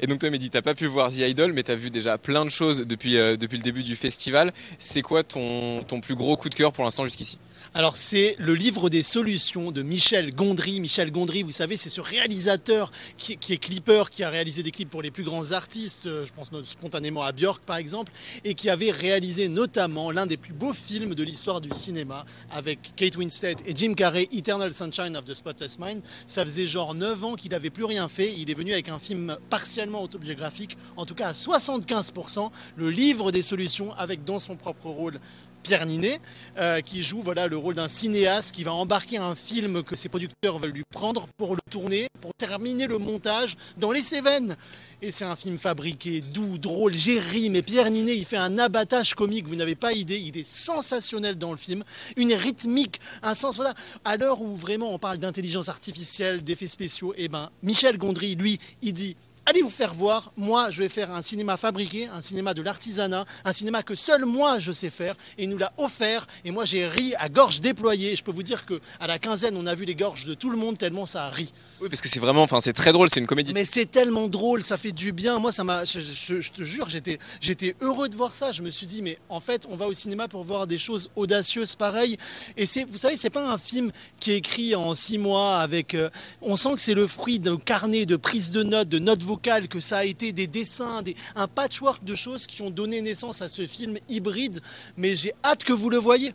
Et 0.00 0.06
donc 0.06 0.18
toi 0.18 0.30
Mehdi, 0.30 0.50
t'as 0.50 0.62
pas 0.62 0.74
pu 0.74 0.86
voir 0.86 1.10
The 1.10 1.18
Idol, 1.18 1.52
mais 1.52 1.62
t'as 1.62 1.74
vu 1.74 1.90
déjà 1.90 2.18
plein 2.18 2.44
de 2.44 2.50
choses 2.50 2.80
depuis, 2.86 3.16
euh, 3.16 3.36
depuis 3.36 3.56
le 3.56 3.62
début 3.62 3.82
du 3.82 3.96
festival. 3.96 4.52
C'est 4.78 5.02
quoi 5.02 5.22
ton, 5.22 5.82
ton 5.84 6.00
plus 6.00 6.14
gros 6.14 6.36
coup 6.36 6.48
de 6.48 6.54
cœur 6.54 6.72
pour 6.72 6.84
l'instant 6.84 7.04
jusqu'ici? 7.04 7.38
Alors 7.74 7.96
c'est 7.96 8.36
le 8.38 8.54
livre 8.54 8.90
des 8.90 9.02
solutions 9.02 9.72
de 9.72 9.82
Michel 9.82 10.34
Gondry. 10.34 10.78
Michel 10.78 11.10
Gondry, 11.10 11.42
vous 11.42 11.52
savez, 11.52 11.78
c'est 11.78 11.88
ce 11.88 12.02
réalisateur 12.02 12.90
qui, 13.16 13.38
qui 13.38 13.54
est 13.54 13.56
clipper, 13.56 14.04
qui 14.10 14.24
a 14.24 14.30
réalisé 14.30 14.62
des 14.62 14.70
clips 14.70 14.90
pour 14.90 15.00
les 15.00 15.10
plus 15.10 15.22
grands 15.22 15.52
artistes, 15.52 16.06
euh, 16.06 16.26
je 16.26 16.32
pense 16.32 16.50
spontanément 16.64 17.22
à 17.22 17.32
Björk 17.32 17.62
par 17.64 17.76
exemple, 17.76 18.12
et 18.44 18.52
qui 18.54 18.68
avait 18.68 18.90
réalisé 18.90 19.48
notamment 19.48 20.10
l'un 20.10 20.26
des 20.26 20.36
plus 20.36 20.52
beaux 20.52 20.74
films 20.74 21.14
de 21.14 21.22
l'histoire 21.22 21.62
du 21.62 21.70
cinéma 21.72 22.26
avec 22.50 22.92
Kate 22.94 23.16
Winslet 23.16 23.56
et 23.64 23.74
Jim 23.74 23.94
Carrey, 23.94 24.28
Eternal 24.32 24.74
Sunshine 24.74 25.16
of 25.16 25.24
the 25.24 25.32
Spotless 25.32 25.78
Mind. 25.78 26.02
Ça 26.26 26.44
faisait 26.44 26.66
genre 26.66 26.94
9 26.94 27.24
ans 27.24 27.34
qu'il 27.36 27.52
n'avait 27.52 27.70
plus 27.70 27.84
rien 27.84 28.08
fait. 28.08 28.34
Il 28.36 28.50
est 28.50 28.54
venu 28.54 28.72
avec 28.72 28.90
un 28.90 28.98
film 28.98 29.36
partiellement 29.52 30.02
autobiographique, 30.02 30.78
en 30.96 31.04
tout 31.04 31.14
cas 31.14 31.28
à 31.28 31.32
75%, 31.32 32.50
le 32.76 32.90
livre 32.90 33.32
des 33.32 33.42
solutions 33.42 33.92
avec 33.98 34.24
dans 34.24 34.38
son 34.38 34.56
propre 34.56 34.86
rôle 34.86 35.20
Pierre 35.62 35.84
Ninet, 35.84 36.20
euh, 36.58 36.80
qui 36.80 37.02
joue 37.02 37.20
voilà, 37.20 37.46
le 37.46 37.56
rôle 37.56 37.74
d'un 37.74 37.86
cinéaste 37.86 38.52
qui 38.52 38.64
va 38.64 38.72
embarquer 38.72 39.18
un 39.18 39.34
film 39.34 39.82
que 39.82 39.94
ses 39.94 40.08
producteurs 40.08 40.58
veulent 40.58 40.72
lui 40.72 40.84
prendre 40.90 41.28
pour 41.36 41.54
le 41.54 41.60
tourner, 41.70 42.08
pour 42.20 42.32
terminer 42.34 42.86
le 42.86 42.98
montage 42.98 43.56
dans 43.76 43.92
les 43.92 44.02
Cévennes. 44.02 44.56
Et 45.02 45.10
c'est 45.10 45.24
un 45.24 45.36
film 45.36 45.58
fabriqué, 45.58 46.20
doux, 46.20 46.58
drôle, 46.58 46.94
j'ai 46.94 47.18
ri, 47.18 47.50
mais 47.50 47.62
Pierre 47.62 47.90
Ninet, 47.90 48.16
il 48.16 48.24
fait 48.24 48.36
un 48.36 48.58
abattage 48.58 49.14
comique, 49.14 49.46
vous 49.46 49.56
n'avez 49.56 49.74
pas 49.74 49.92
idée, 49.92 50.18
il 50.18 50.36
est 50.36 50.48
sensationnel 50.48 51.36
dans 51.36 51.50
le 51.50 51.56
film, 51.58 51.84
une 52.16 52.32
rythmique, 52.32 53.00
un 53.22 53.34
sens, 53.34 53.56
voilà. 53.56 53.74
À 54.04 54.16
l'heure 54.16 54.40
où 54.40 54.56
vraiment 54.56 54.94
on 54.94 54.98
parle 54.98 55.18
d'intelligence 55.18 55.68
artificielle, 55.68 56.42
d'effets 56.42 56.68
spéciaux, 56.68 57.14
et 57.16 57.28
ben 57.28 57.50
Michel 57.62 57.98
Gondry, 57.98 58.34
lui, 58.34 58.58
il 58.80 58.92
dit 58.92 59.16
Allez 59.44 59.60
vous 59.62 59.70
faire 59.70 59.92
voir, 59.92 60.32
moi 60.36 60.70
je 60.70 60.82
vais 60.82 60.88
faire 60.88 61.10
un 61.10 61.20
cinéma 61.20 61.56
fabriqué, 61.56 62.06
un 62.06 62.22
cinéma 62.22 62.54
de 62.54 62.62
l'artisanat, 62.62 63.24
un 63.44 63.52
cinéma 63.52 63.82
que 63.82 63.94
seul 63.96 64.24
moi 64.24 64.60
je 64.60 64.70
sais 64.70 64.88
faire, 64.88 65.16
et 65.36 65.44
il 65.44 65.48
nous 65.50 65.58
l'a 65.58 65.72
offert, 65.78 66.26
et 66.44 66.52
moi 66.52 66.64
j'ai 66.64 66.86
ri 66.86 67.12
à 67.18 67.28
gorge 67.28 67.60
déployée, 67.60 68.14
je 68.14 68.22
peux 68.22 68.30
vous 68.30 68.44
dire 68.44 68.64
que 68.64 68.80
à 69.00 69.08
la 69.08 69.18
quinzaine 69.18 69.56
on 69.56 69.66
a 69.66 69.74
vu 69.74 69.84
les 69.84 69.96
gorges 69.96 70.26
de 70.26 70.34
tout 70.34 70.48
le 70.48 70.56
monde 70.56 70.78
tellement 70.78 71.06
ça 71.06 71.24
a 71.26 71.30
ri. 71.30 71.52
Oui, 71.80 71.88
parce 71.88 72.00
que 72.00 72.08
c'est 72.08 72.20
vraiment, 72.20 72.42
enfin 72.44 72.60
c'est 72.60 72.72
très 72.72 72.92
drôle, 72.92 73.10
c'est 73.10 73.18
une 73.18 73.26
comédie. 73.26 73.52
Mais 73.52 73.64
c'est 73.64 73.86
tellement 73.90 74.28
drôle, 74.28 74.62
ça 74.62 74.76
fait 74.76 74.92
du 74.92 75.10
bien. 75.10 75.40
Moi, 75.40 75.50
ça 75.50 75.64
m'a, 75.64 75.84
je, 75.84 75.98
je- 75.98 76.40
je 76.40 76.52
te 76.52 76.62
jure, 76.62 76.88
j'étais, 76.88 77.18
j'étais 77.40 77.74
heureux 77.80 78.08
de 78.08 78.14
voir 78.14 78.36
ça. 78.36 78.52
Je 78.52 78.62
me 78.62 78.70
suis 78.70 78.86
dit, 78.86 79.02
mais 79.02 79.18
en 79.28 79.40
fait, 79.40 79.66
on 79.68 79.74
va 79.76 79.86
au 79.88 79.92
cinéma 79.92 80.28
pour 80.28 80.44
voir 80.44 80.68
des 80.68 80.78
choses 80.78 81.10
audacieuses 81.16 81.74
pareilles. 81.74 82.16
Et 82.56 82.66
c'est, 82.66 82.84
vous 82.84 82.98
savez, 82.98 83.16
c'est 83.16 83.30
pas 83.30 83.50
un 83.50 83.58
film 83.58 83.90
qui 84.20 84.30
est 84.30 84.36
écrit 84.36 84.76
en 84.76 84.94
six 84.94 85.18
mois 85.18 85.56
avec. 85.58 85.94
euh, 85.94 86.08
on 86.40 86.54
sent 86.54 86.74
que 86.76 86.80
c'est 86.80 86.94
le 86.94 87.08
fruit 87.08 87.40
d'un 87.40 87.56
carnet 87.56 88.06
de 88.06 88.14
prise 88.14 88.52
de 88.52 88.62
notes, 88.62 88.88
de 88.88 89.00
notes 89.00 89.24
vocales, 89.24 89.31
que 89.40 89.80
ça 89.80 89.98
a 89.98 90.04
été 90.04 90.32
des 90.32 90.46
dessins, 90.46 91.02
des, 91.02 91.16
un 91.36 91.48
patchwork 91.48 92.04
de 92.04 92.14
choses 92.14 92.46
qui 92.46 92.62
ont 92.62 92.70
donné 92.70 93.00
naissance 93.02 93.42
à 93.42 93.48
ce 93.48 93.66
film 93.66 93.98
hybride. 94.08 94.60
Mais 94.96 95.14
j'ai 95.14 95.32
hâte 95.44 95.64
que 95.64 95.72
vous 95.72 95.90
le 95.90 95.98
voyez. 95.98 96.32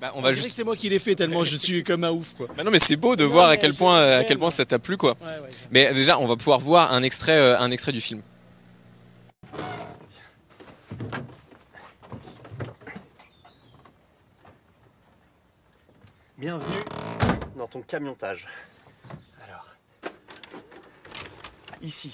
Bah, 0.00 0.12
on 0.14 0.20
va 0.20 0.32
juste. 0.32 0.48
que 0.48 0.52
c'est 0.52 0.64
moi 0.64 0.76
qui 0.76 0.90
l'ai 0.90 0.98
fait 0.98 1.14
tellement 1.14 1.42
je 1.42 1.56
suis 1.56 1.82
comme 1.82 2.04
un 2.04 2.10
ouf, 2.10 2.34
quoi. 2.34 2.48
Bah 2.54 2.64
non 2.64 2.70
mais 2.70 2.78
c'est 2.78 2.96
beau 2.96 3.16
de 3.16 3.24
Non, 3.24 3.30
voir 3.30 3.48
à 3.48 3.56
quel 3.56 3.72
point 3.72 3.96
à 3.96 4.24
quel 4.24 4.38
point 4.38 4.50
ça 4.50 4.66
t'a 4.66 4.78
plu 4.78 4.98
quoi. 4.98 5.16
Ouais, 5.22 5.26
ouais. 5.26 5.48
Mais 5.70 5.94
déjà 5.94 6.18
on 6.18 6.26
va 6.26 6.36
pouvoir 6.36 6.60
voir 6.60 6.92
un 6.92 7.02
extrait 7.02 7.38
euh, 7.38 7.58
un 7.58 7.70
extrait 7.70 7.92
du 7.92 8.02
film. 8.02 8.20
Bienvenue 16.38 16.84
dans 17.56 17.66
ton 17.66 17.80
camiontage. 17.80 18.46
Alors, 19.42 19.66
ici, 21.80 22.12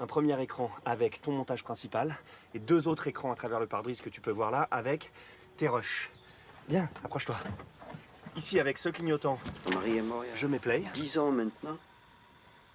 un 0.00 0.06
premier 0.06 0.40
écran 0.42 0.70
avec 0.84 1.20
ton 1.20 1.32
montage 1.32 1.62
principal 1.62 2.18
et 2.54 2.58
deux 2.58 2.88
autres 2.88 3.06
écrans 3.06 3.30
à 3.30 3.34
travers 3.34 3.60
le 3.60 3.66
pare-brise 3.66 4.00
que 4.00 4.08
tu 4.08 4.20
peux 4.20 4.30
voir 4.30 4.50
là 4.50 4.66
avec 4.70 5.12
tes 5.58 5.68
rushs. 5.68 6.10
Bien, 6.68 6.88
approche-toi. 7.04 7.36
Ici, 8.36 8.58
avec 8.58 8.78
ce 8.78 8.88
clignotant, 8.88 9.38
Marie 9.74 9.98
est 9.98 10.04
je 10.36 10.46
mets 10.46 10.58
play 10.58 10.84
10 10.94 11.18
ans 11.18 11.30
maintenant. 11.30 11.76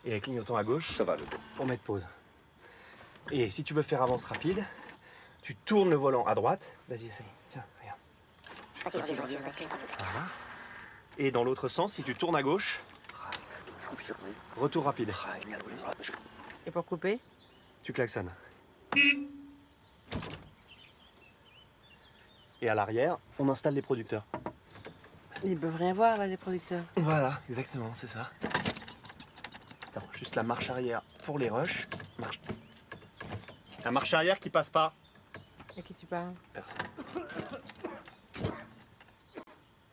et 0.03 0.11
avec 0.11 0.23
clignotant 0.23 0.55
à 0.55 0.63
gauche 0.63 0.91
Ça 0.91 1.03
va 1.03 1.15
le 1.15 1.23
pour 1.55 1.65
mettre 1.65 1.83
pause. 1.83 2.05
Et 3.31 3.49
si 3.49 3.63
tu 3.63 3.73
veux 3.73 3.81
faire 3.81 4.03
avance 4.03 4.25
rapide, 4.25 4.63
tu 5.41 5.55
tournes 5.55 5.89
le 5.89 5.95
volant 5.95 6.25
à 6.25 6.35
droite. 6.35 6.71
Vas-y, 6.89 7.07
essaye. 7.07 7.25
Tiens, 7.49 7.63
regarde. 7.81 7.97
Voilà. 9.97 10.27
Et 11.17 11.31
dans 11.31 11.43
l'autre 11.43 11.69
sens, 11.69 11.93
si 11.93 12.03
tu 12.03 12.13
tournes 12.13 12.35
à 12.35 12.43
gauche, 12.43 12.81
retour 14.57 14.83
rapide. 14.83 15.11
Et 16.65 16.71
pour 16.71 16.85
couper 16.85 17.19
Tu 17.83 17.93
klaxonnes. 17.93 18.31
Et 22.61 22.69
à 22.69 22.75
l'arrière, 22.75 23.17
on 23.37 23.47
installe 23.49 23.75
les 23.75 23.81
producteurs. 23.81 24.25
Ils 25.43 25.57
peuvent 25.59 25.75
rien 25.75 25.93
voir 25.93 26.17
là, 26.17 26.25
les 26.25 26.37
producteurs. 26.37 26.83
Voilà, 26.95 27.39
exactement, 27.49 27.93
c'est 27.93 28.07
ça. 28.07 28.31
Attends, 29.89 30.07
juste 30.13 30.35
la 30.35 30.43
marche 30.43 30.69
arrière 30.69 31.03
pour 31.23 31.37
les 31.37 31.49
rushs. 31.49 31.87
Marche. 32.17 32.39
La 33.83 33.91
marche 33.91 34.13
arrière 34.13 34.39
qui 34.39 34.49
passe 34.49 34.69
pas. 34.69 34.93
À 35.77 35.81
qui 35.81 35.93
tu 35.93 36.05
parles 36.05 36.33
Personne. 36.53 36.77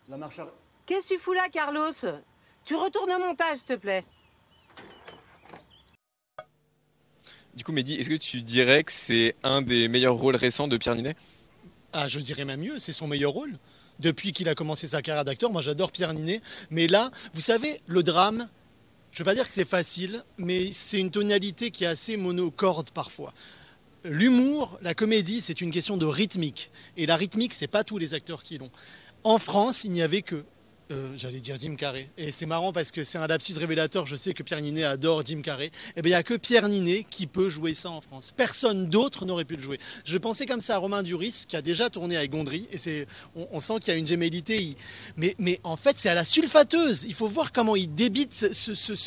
La 0.09 0.17
marche 0.17 0.39
arrière. 0.39 0.55
Qu'est-ce 0.87 1.09
que 1.11 1.15
tu 1.15 1.21
fous 1.21 1.33
là, 1.33 1.49
Carlos? 1.51 1.93
Tu 2.65 2.75
retournes 2.77 3.13
au 3.13 3.19
montage, 3.19 3.59
s'il 3.59 3.77
te 3.77 3.81
plaît. 3.81 4.05
Coup 7.73 7.77
Mehdi, 7.77 7.95
est-ce 7.95 8.11
que 8.11 8.15
tu 8.15 8.43
dirais 8.43 8.85
que 8.85 8.93
c'est 8.93 9.35
un 9.43 9.63
des 9.63 9.89
meilleurs 9.89 10.15
rôles 10.15 10.37
récents 10.37 10.69
de 10.69 10.77
Pierre 10.77 10.95
Ninet? 10.95 11.17
Ah, 11.93 12.07
je 12.07 12.21
dirais 12.21 12.45
même 12.45 12.61
mieux, 12.61 12.79
c'est 12.79 12.93
son 12.93 13.07
meilleur 13.07 13.33
rôle. 13.33 13.59
Depuis 13.99 14.33
qu'il 14.33 14.49
a 14.49 14.55
commencé 14.55 14.87
sa 14.87 15.01
carrière 15.01 15.25
d'acteur, 15.25 15.51
moi 15.51 15.63
j'adore 15.63 15.91
Pierre 15.91 16.13
Ninet. 16.13 16.41
Mais 16.71 16.87
là, 16.87 17.11
vous 17.35 17.41
savez, 17.41 17.81
le 17.87 18.03
drame, 18.03 18.49
je 19.11 19.17
ne 19.17 19.25
veux 19.25 19.25
pas 19.25 19.35
dire 19.35 19.49
que 19.49 19.55
c'est 19.55 19.69
facile, 19.69 20.23
mais 20.39 20.71
c'est 20.73 20.99
une 20.99 21.11
tonalité 21.11 21.71
qui 21.71 21.85
est 21.85 21.89
assez 21.89 22.17
monocorde 22.17 22.91
parfois. 22.91 23.33
L'humour, 24.05 24.79
la 24.83 24.95
comédie, 24.95 25.41
c'est 25.41 25.61
une 25.61 25.71
question 25.71 25.97
de 25.97 26.07
rythmique. 26.07 26.71
Et 26.97 27.07
la 27.07 27.17
rythmique, 27.17 27.55
c'est 27.55 27.69
pas 27.69 27.85
tous 27.85 27.99
les 27.99 28.15
acteurs 28.15 28.43
qui 28.43 28.59
l'ont. 28.59 28.71
En 29.25 29.39
France, 29.39 29.85
il 29.85 29.93
n'y 29.93 30.03
avait 30.03 30.23
que 30.23 30.45
euh, 30.93 31.09
j'allais 31.17 31.41
dire 31.41 31.57
Jim 31.59 31.75
Carrey. 31.77 32.09
Et 32.19 32.33
c'est 32.33 32.47
marrant 32.47 32.73
parce 32.73 32.91
que 32.91 33.03
c'est 33.03 33.19
un 33.19 33.27
lapsus 33.27 33.55
révélateur. 33.59 34.07
Je 34.07 34.17
sais 34.17 34.35
que 34.35 34.43
Pierre 34.43 34.61
Ninet 34.61 34.85
adore 34.85 35.25
Jim 35.25 35.41
Carrey. 35.43 35.71
Et 35.97 36.03
bien, 36.03 36.11
il 36.11 36.13
n'y 36.13 36.15
a 36.15 36.23
que 36.23 36.35
Pierre 36.35 36.69
Ninet 36.69 37.05
qui 37.09 37.27
peut 37.27 37.49
jouer 37.49 37.75
ça 37.75 37.91
en 37.91 38.01
France. 38.01 38.33
Personne 38.37 38.87
d'autre 38.87 39.25
n'aurait 39.25 39.45
pu 39.45 39.57
le 39.57 39.63
jouer. 39.63 39.79
Je 40.05 40.19
pensais 40.19 40.47
comme 40.47 40.61
ça 40.61 40.77
à 40.77 40.79
Romain 40.79 41.03
Duris, 41.03 41.45
qui 41.49 41.57
a 41.57 41.63
déjà 41.63 41.91
tourné 41.91 42.17
avec 42.17 42.31
Gondry. 42.31 42.69
Et 42.71 42.79
c'est, 42.79 43.07
on, 43.35 43.61
sent 43.61 43.75
qu'il 43.81 43.93
y 43.93 43.97
a 43.97 43.99
une 43.99 44.07
gémellité. 44.07 44.77
Mais, 45.17 45.35
mais 45.39 45.61
en 45.65 45.77
fait, 45.77 45.97
c'est 45.97 46.09
à 46.09 46.15
la 46.15 46.25
sulfateuse. 46.25 47.05
Il 47.05 47.15
faut 47.15 47.29
voir 47.29 47.53
comment 47.53 47.77
il 47.77 47.93
débite. 47.93 48.47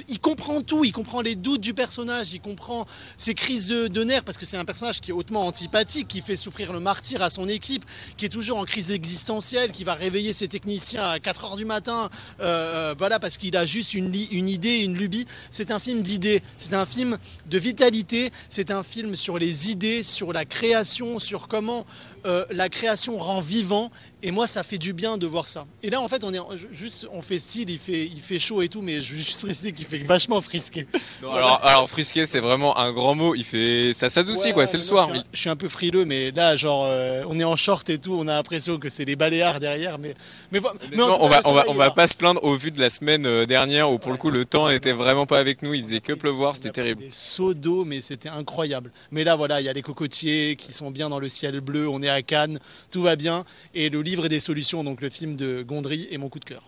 il 0.08 0.20
comprend 0.20 0.62
tout. 0.62 0.84
Il 0.84 0.92
comprend 0.92 1.22
les 1.22 1.36
doutes 1.36 1.62
du 1.62 1.74
personnage. 1.74 2.34
Il 2.34 2.42
comprend 2.42 2.86
ses 3.18 3.36
crises 3.36 3.68
de, 3.68 3.88
de 3.88 4.04
nerfs 4.04 4.24
parce 4.24 4.38
que 4.38 4.46
c'est 4.46 4.58
un 4.58 4.66
personnage 4.66 5.02
qui 5.02 5.12
est 5.12 5.14
hautement 5.14 5.46
antipathique, 5.46 6.08
qui 6.08 6.22
fait 6.22 6.36
souffrir 6.36 6.74
le 6.74 6.80
martyr 6.80 7.22
à 7.22 7.30
son 7.30 7.48
équipe, 7.48 7.86
qui 8.18 8.26
est 8.26 8.30
toujours 8.30 8.58
en 8.58 8.66
crise 8.66 8.92
existentielle, 8.92 9.72
qui 9.72 9.84
va 9.84 9.94
réveiller 9.94 10.34
ses 10.34 10.48
techniciens 10.48 11.08
à 11.08 11.20
4 11.20 11.46
heures 11.46 11.56
du 11.56 11.66
matin. 11.66 11.75
Euh, 11.88 12.08
euh, 12.42 12.96
voilà, 12.98 13.20
parce 13.20 13.38
qu'il 13.38 13.56
a 13.58 13.66
juste 13.66 13.94
une, 13.94 14.14
idée, 14.14 14.80
une 14.80 14.96
lubie. 14.96 15.26
C'est 15.52 15.72
un 15.72 15.80
film 15.80 16.02
d'idées. 16.02 16.42
C'est 16.58 16.74
un 16.74 16.86
film 16.86 17.18
de 17.48 17.58
vitalité. 17.58 18.32
C'est 18.50 18.72
un 18.72 18.84
film 18.84 19.16
sur 19.16 19.38
les 19.38 19.70
idées, 19.70 20.04
sur 20.04 20.34
la 20.34 20.46
création, 20.46 21.20
sur 21.20 21.48
comment 21.48 21.86
euh, 22.26 22.46
la 22.52 22.70
création 22.70 23.18
rend 23.18 23.42
vivant. 23.42 23.92
Et 24.24 24.32
moi, 24.32 24.48
ça 24.48 24.64
fait 24.64 24.80
du 24.80 24.94
bien 24.94 25.18
de 25.18 25.28
voir 25.28 25.48
ça. 25.48 25.66
Et 25.84 25.90
là, 25.90 26.02
en 26.02 26.08
fait, 26.08 26.24
on 26.24 26.34
est 26.34 26.40
juste, 26.72 27.08
on 27.12 27.22
fait 27.22 27.38
style, 27.38 27.70
il 27.70 27.78
fait, 27.78 28.06
il 28.06 28.22
fait 28.22 28.40
chaud 28.40 28.64
et 28.64 28.70
tout, 28.70 28.82
mais 28.82 29.00
je 29.00 29.14
veux 29.14 29.20
juste 29.20 29.42
préciser 29.42 29.72
qu'il 29.72 29.86
fait 29.86 30.00
vachement 30.00 30.42
frisqué. 30.42 30.88
Non, 31.22 31.32
alors, 31.32 31.64
alors 31.64 31.90
frisqué, 31.90 32.26
c'est 32.26 32.40
vraiment 32.40 32.78
un 32.78 32.92
grand 32.92 33.14
mot. 33.14 33.36
Il 33.36 33.44
fait, 33.44 33.94
ça 33.94 34.10
s'adoucit 34.10 34.48
Ouais, 34.48 34.54
quoi. 34.54 34.66
C'est 34.66 34.78
le 34.78 34.84
non, 34.84 34.88
soir. 34.90 35.08
Je 35.08 35.14
suis, 35.14 35.20
un, 35.20 35.26
je 35.32 35.40
suis 35.40 35.50
un 35.50 35.56
peu 35.56 35.70
frileux, 35.70 36.06
mais 36.06 36.32
là, 36.32 36.56
genre, 36.56 36.86
euh, 36.86 37.24
on 37.28 37.40
est 37.40 37.44
en 37.44 37.56
short 37.56 37.88
et 37.90 38.00
tout, 38.00 38.14
on 38.14 38.28
a 38.28 38.34
l'impression 38.34 38.78
que 38.80 38.90
c'est 38.90 39.06
les 39.06 39.16
baléares 39.16 39.60
derrière, 39.60 39.98
mais, 40.00 40.14
mais, 40.52 40.60
Non, 40.96 41.18
on 41.20 41.30
cas, 41.30 41.42
va, 41.42 41.50
on 41.50 41.54
va, 41.54 41.65
on 41.68 41.74
va 41.74 41.92
pas 41.92 42.08
se 42.08 42.16
plaindre 42.16 42.44
au 42.44 42.56
vu 42.56 42.72
de 42.72 42.80
la 42.80 42.90
semaine 42.90 43.26
euh, 43.26 43.46
dernière 43.46 43.92
où 43.92 44.00
pour 44.00 44.12
le 44.12 44.18
coup 44.18 44.30
le 44.30 44.46
temps 44.46 44.70
était 44.70 44.92
vraiment 44.92 45.26
pas 45.26 45.40
avec 45.40 45.62
nous. 45.62 45.74
Il 45.74 45.84
faisait 45.84 46.02
que 46.02 46.14
pleuvoir, 46.14 46.56
c'était 46.56 46.72
terrible. 46.72 47.02
Des 47.02 47.12
seaux 47.12 47.54
d'eau, 47.54 47.86
mais 47.86 48.02
c'était 48.02 48.30
incroyable. 48.30 48.92
Mais 49.12 49.24
là, 49.24 49.36
voilà, 49.36 49.62
il 49.62 49.66
y 49.66 49.70
a 49.70 49.74
les 49.74 49.82
cocotiers 49.82 50.56
qui 50.56 50.74
sont 50.74 50.92
bien 50.92 51.10
dans 51.10 51.20
le 51.20 51.30
ciel 51.30 51.60
bleu, 51.62 51.88
on 51.88 52.02
est 52.02 52.10
à 52.10 52.22
Cannes, 52.22 52.60
tout 52.92 53.02
va 53.02 53.16
bien. 53.16 53.46
Et 53.74 53.90
le 53.90 54.02
livre 54.02 54.28
des 54.28 54.40
solutions, 54.40 54.84
donc 54.84 55.02
le 55.02 55.10
film 55.10 55.36
de 55.36 55.64
Gondry, 55.64 56.08
est 56.12 56.18
mon 56.18 56.30
coup 56.30 56.40
de 56.40 56.46
cœur. 56.46 56.64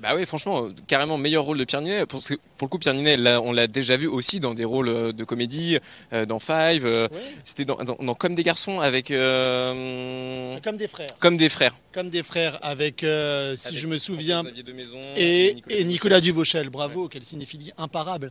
Bah 0.00 0.10
oui, 0.16 0.24
franchement, 0.26 0.64
euh, 0.66 0.70
carrément 0.86 1.18
meilleur 1.18 1.44
rôle 1.44 1.58
de 1.58 1.64
Pierre 1.64 1.80
Ninet. 1.82 2.06
Pour, 2.06 2.20
pour 2.22 2.66
le 2.66 2.68
coup, 2.68 2.78
Pierre 2.78 2.94
Ninet, 2.94 3.16
là, 3.16 3.40
on 3.42 3.52
l'a 3.52 3.66
déjà 3.66 3.96
vu 3.96 4.06
aussi 4.06 4.40
dans 4.40 4.54
des 4.54 4.64
rôles 4.64 4.88
euh, 4.88 5.12
de 5.12 5.24
comédie, 5.24 5.78
euh, 6.12 6.24
dans 6.26 6.38
Five. 6.38 6.86
euh, 6.86 7.08
C'était 7.44 7.64
dans, 7.64 7.76
dans- 7.76 7.96
dans 8.00 8.14
Comme 8.14 8.34
des 8.34 8.42
garçons 8.44 8.80
avec. 8.80 9.10
euh, 9.10 10.58
Comme 10.62 10.76
des 10.76 10.88
frères. 10.88 11.08
Comme 11.20 11.36
des 11.36 11.48
frères. 11.48 11.74
Comme 11.92 12.08
des 12.10 12.22
frères, 12.22 12.58
avec, 12.62 13.00
si 13.00 13.04
Avec 13.06 13.78
je 13.78 13.86
me 13.86 13.98
souviens, 13.98 14.36
François-Xavier 14.42 14.62
de 14.62 14.72
Maison 14.72 14.98
et, 15.16 15.52
Nicolas 15.54 15.76
et 15.78 15.84
Nicolas 15.84 16.20
Duvauchel. 16.20 16.70
Bravo, 16.70 17.08
quelle 17.08 17.22
cinéphilie 17.24 17.70
imparable. 17.78 18.30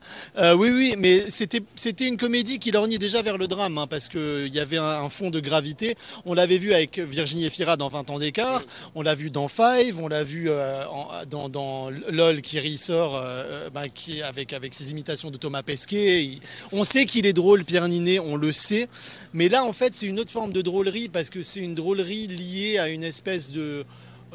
Oui, 0.55 0.69
oui, 0.71 0.95
mais 0.97 1.23
c'était 1.29 2.07
une 2.07 2.17
comédie 2.17 2.57
qui 2.59 2.71
lorgnait 2.71 2.97
déjà 2.97 3.21
vers 3.21 3.37
le 3.37 3.47
drame, 3.47 3.77
hein, 3.77 3.87
parce 3.87 4.07
qu'il 4.09 4.47
y 4.53 4.59
avait 4.59 4.77
un, 4.77 4.83
un 4.83 5.09
fond 5.09 5.29
de 5.29 5.39
gravité. 5.39 5.95
On 6.25 6.33
l'avait 6.33 6.57
vu 6.57 6.73
avec 6.73 6.97
Virginie 6.99 7.45
Efira 7.45 7.77
dans 7.77 7.87
20 7.87 8.09
ans 8.09 8.17
d'écart, 8.19 8.63
on 8.95 9.01
l'a 9.03 9.13
vu 9.13 9.29
dans 9.29 9.47
Five, 9.47 9.99
on 9.99 10.07
l'a 10.07 10.23
vu 10.23 10.49
en- 10.49 11.09
dans, 11.29 11.49
dans 11.51 11.89
LOL 11.89 12.41
qui 12.41 12.59
ressort 12.59 13.15
euh, 13.15 13.69
ben, 13.69 13.87
qui, 13.93 14.21
avec, 14.21 14.53
avec 14.53 14.73
ses 14.73 14.91
imitations 14.91 15.29
de 15.29 15.37
Thomas 15.37 15.61
Pesquet. 15.61 16.39
On 16.71 16.83
sait 16.83 17.05
qu'il 17.05 17.25
est 17.25 17.33
drôle, 17.33 17.63
Pierre 17.63 17.87
Ninet, 17.87 18.19
on 18.19 18.35
le 18.35 18.51
sait. 18.51 18.87
Mais 19.33 19.49
là, 19.49 19.63
en 19.63 19.73
fait, 19.73 19.93
c'est 19.93 20.07
une 20.07 20.19
autre 20.19 20.31
forme 20.31 20.53
de 20.53 20.61
drôlerie, 20.61 21.09
parce 21.09 21.29
que 21.29 21.41
c'est 21.41 21.59
une 21.59 21.75
drôlerie 21.75 22.27
liée 22.27 22.79
à 22.79 22.89
une 22.89 23.03
espèce 23.03 23.51
de 23.51 23.85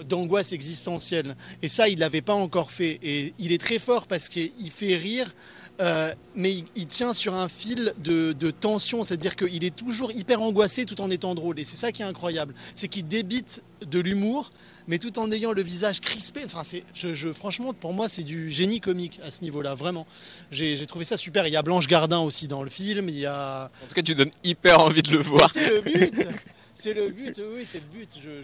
d'angoisse 0.05 0.53
existentielle. 0.53 1.35
Et 1.63 1.69
ça, 1.69 1.89
il 1.89 1.99
l'avait 1.99 2.21
pas 2.21 2.35
encore 2.35 2.71
fait. 2.71 2.99
Et 3.03 3.33
il 3.39 3.53
est 3.53 3.61
très 3.61 3.79
fort 3.79 4.07
parce 4.07 4.29
qu'il 4.29 4.71
fait 4.71 4.95
rire, 4.95 5.35
euh, 5.81 6.15
mais 6.35 6.53
il, 6.53 6.65
il 6.75 6.87
tient 6.87 7.13
sur 7.13 7.35
un 7.35 7.49
fil 7.49 7.93
de, 7.99 8.33
de 8.33 8.51
tension. 8.51 9.05
C'est-à-dire 9.05 9.37
qu'il 9.37 9.65
est 9.65 9.75
toujours 9.75 10.11
hyper 10.13 10.41
angoissé 10.43 10.85
tout 10.87 11.01
en 11.01 11.11
étant 11.11 11.35
drôle. 11.35 11.59
Et 11.61 11.65
c'est 11.65 11.77
ça 11.77 11.93
qui 11.93 12.03
est 12.03 12.07
incroyable. 12.07 12.55
C'est 12.75 12.89
qu'il 12.89 13.07
débite 13.07 13.63
de 13.91 14.01
l'humour, 14.01 14.51
mais 14.89 14.99
tout 14.99 15.19
en 15.19 15.31
ayant 15.31 15.53
le 15.53 15.63
visage 15.63 16.01
crispé. 16.01 16.41
Enfin, 16.45 16.63
c'est, 16.65 16.83
je, 16.95 17.13
je- 17.15 17.31
franchement, 17.33 17.73
pour 17.75 17.93
moi, 17.93 18.09
c'est 18.09 18.23
du 18.25 18.51
génie 18.51 18.81
comique 18.81 19.21
à 19.27 19.31
ce 19.31 19.43
niveau-là, 19.43 19.75
vraiment. 19.75 20.07
J'ai, 20.51 20.77
j'ai 20.77 20.87
trouvé 20.87 21.05
ça 21.05 21.17
super. 21.17 21.47
Il 21.47 21.53
y 21.53 21.57
a 21.57 21.63
Blanche 21.63 21.89
Gardin 21.89 22.21
aussi 22.21 22.49
dans 22.49 22.63
le 22.63 22.71
film. 22.71 23.09
Il 23.09 23.19
y 23.19 23.27
a... 23.27 23.71
En 23.85 23.89
tout 23.89 23.95
cas, 23.95 24.03
tu 24.03 24.15
donnes 24.15 24.31
hyper 24.45 24.81
envie 24.81 25.03
de 25.03 25.11
le 25.13 25.19
voir. 25.21 25.51
Mais 25.55 25.63
C'est 25.63 25.75
le 25.75 25.81
but. 25.81 26.29
C'est 26.79 26.93
le 26.93 27.09
but, 27.09 27.41
oui, 27.55 27.65
c'est 27.65 27.81
le 27.81 27.87
but. 27.99 28.19
Je, 28.23 28.43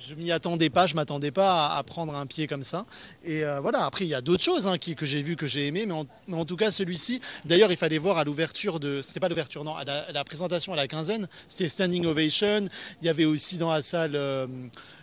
je, 0.00 0.14
m'y 0.14 0.30
attendais 0.30 0.70
pas, 0.70 0.86
je 0.86 0.94
m'attendais 0.94 1.32
pas 1.32 1.74
à, 1.76 1.82
prendre 1.82 2.14
un 2.14 2.24
pied 2.24 2.46
comme 2.46 2.62
ça. 2.62 2.86
Et 3.24 3.42
euh, 3.44 3.58
voilà, 3.60 3.84
après, 3.84 4.04
il 4.04 4.08
y 4.08 4.14
a 4.14 4.20
d'autres 4.20 4.44
choses 4.44 4.68
hein, 4.68 4.78
que 4.78 5.04
j'ai 5.04 5.22
vues, 5.22 5.34
que 5.34 5.48
j'ai 5.48 5.66
aimées, 5.66 5.86
mais 5.86 6.34
en, 6.36 6.44
tout 6.44 6.54
cas, 6.54 6.70
celui-ci, 6.70 7.20
d'ailleurs, 7.44 7.72
il 7.72 7.76
fallait 7.76 7.98
voir 7.98 8.16
à 8.18 8.22
l'ouverture 8.24 8.78
de. 8.78 9.02
C'était 9.02 9.18
pas 9.18 9.28
l'ouverture, 9.28 9.64
non, 9.64 9.74
à 9.74 9.82
la, 9.82 9.98
à 10.02 10.12
la 10.12 10.22
présentation 10.22 10.72
à 10.72 10.76
la 10.76 10.86
quinzaine, 10.86 11.26
c'était 11.48 11.68
Standing 11.68 12.06
Ovation. 12.06 12.64
Il 13.02 13.06
y 13.06 13.08
avait 13.08 13.24
aussi 13.24 13.58
dans 13.58 13.72
la 13.72 13.82
salle. 13.82 14.14
euh, 14.14 14.46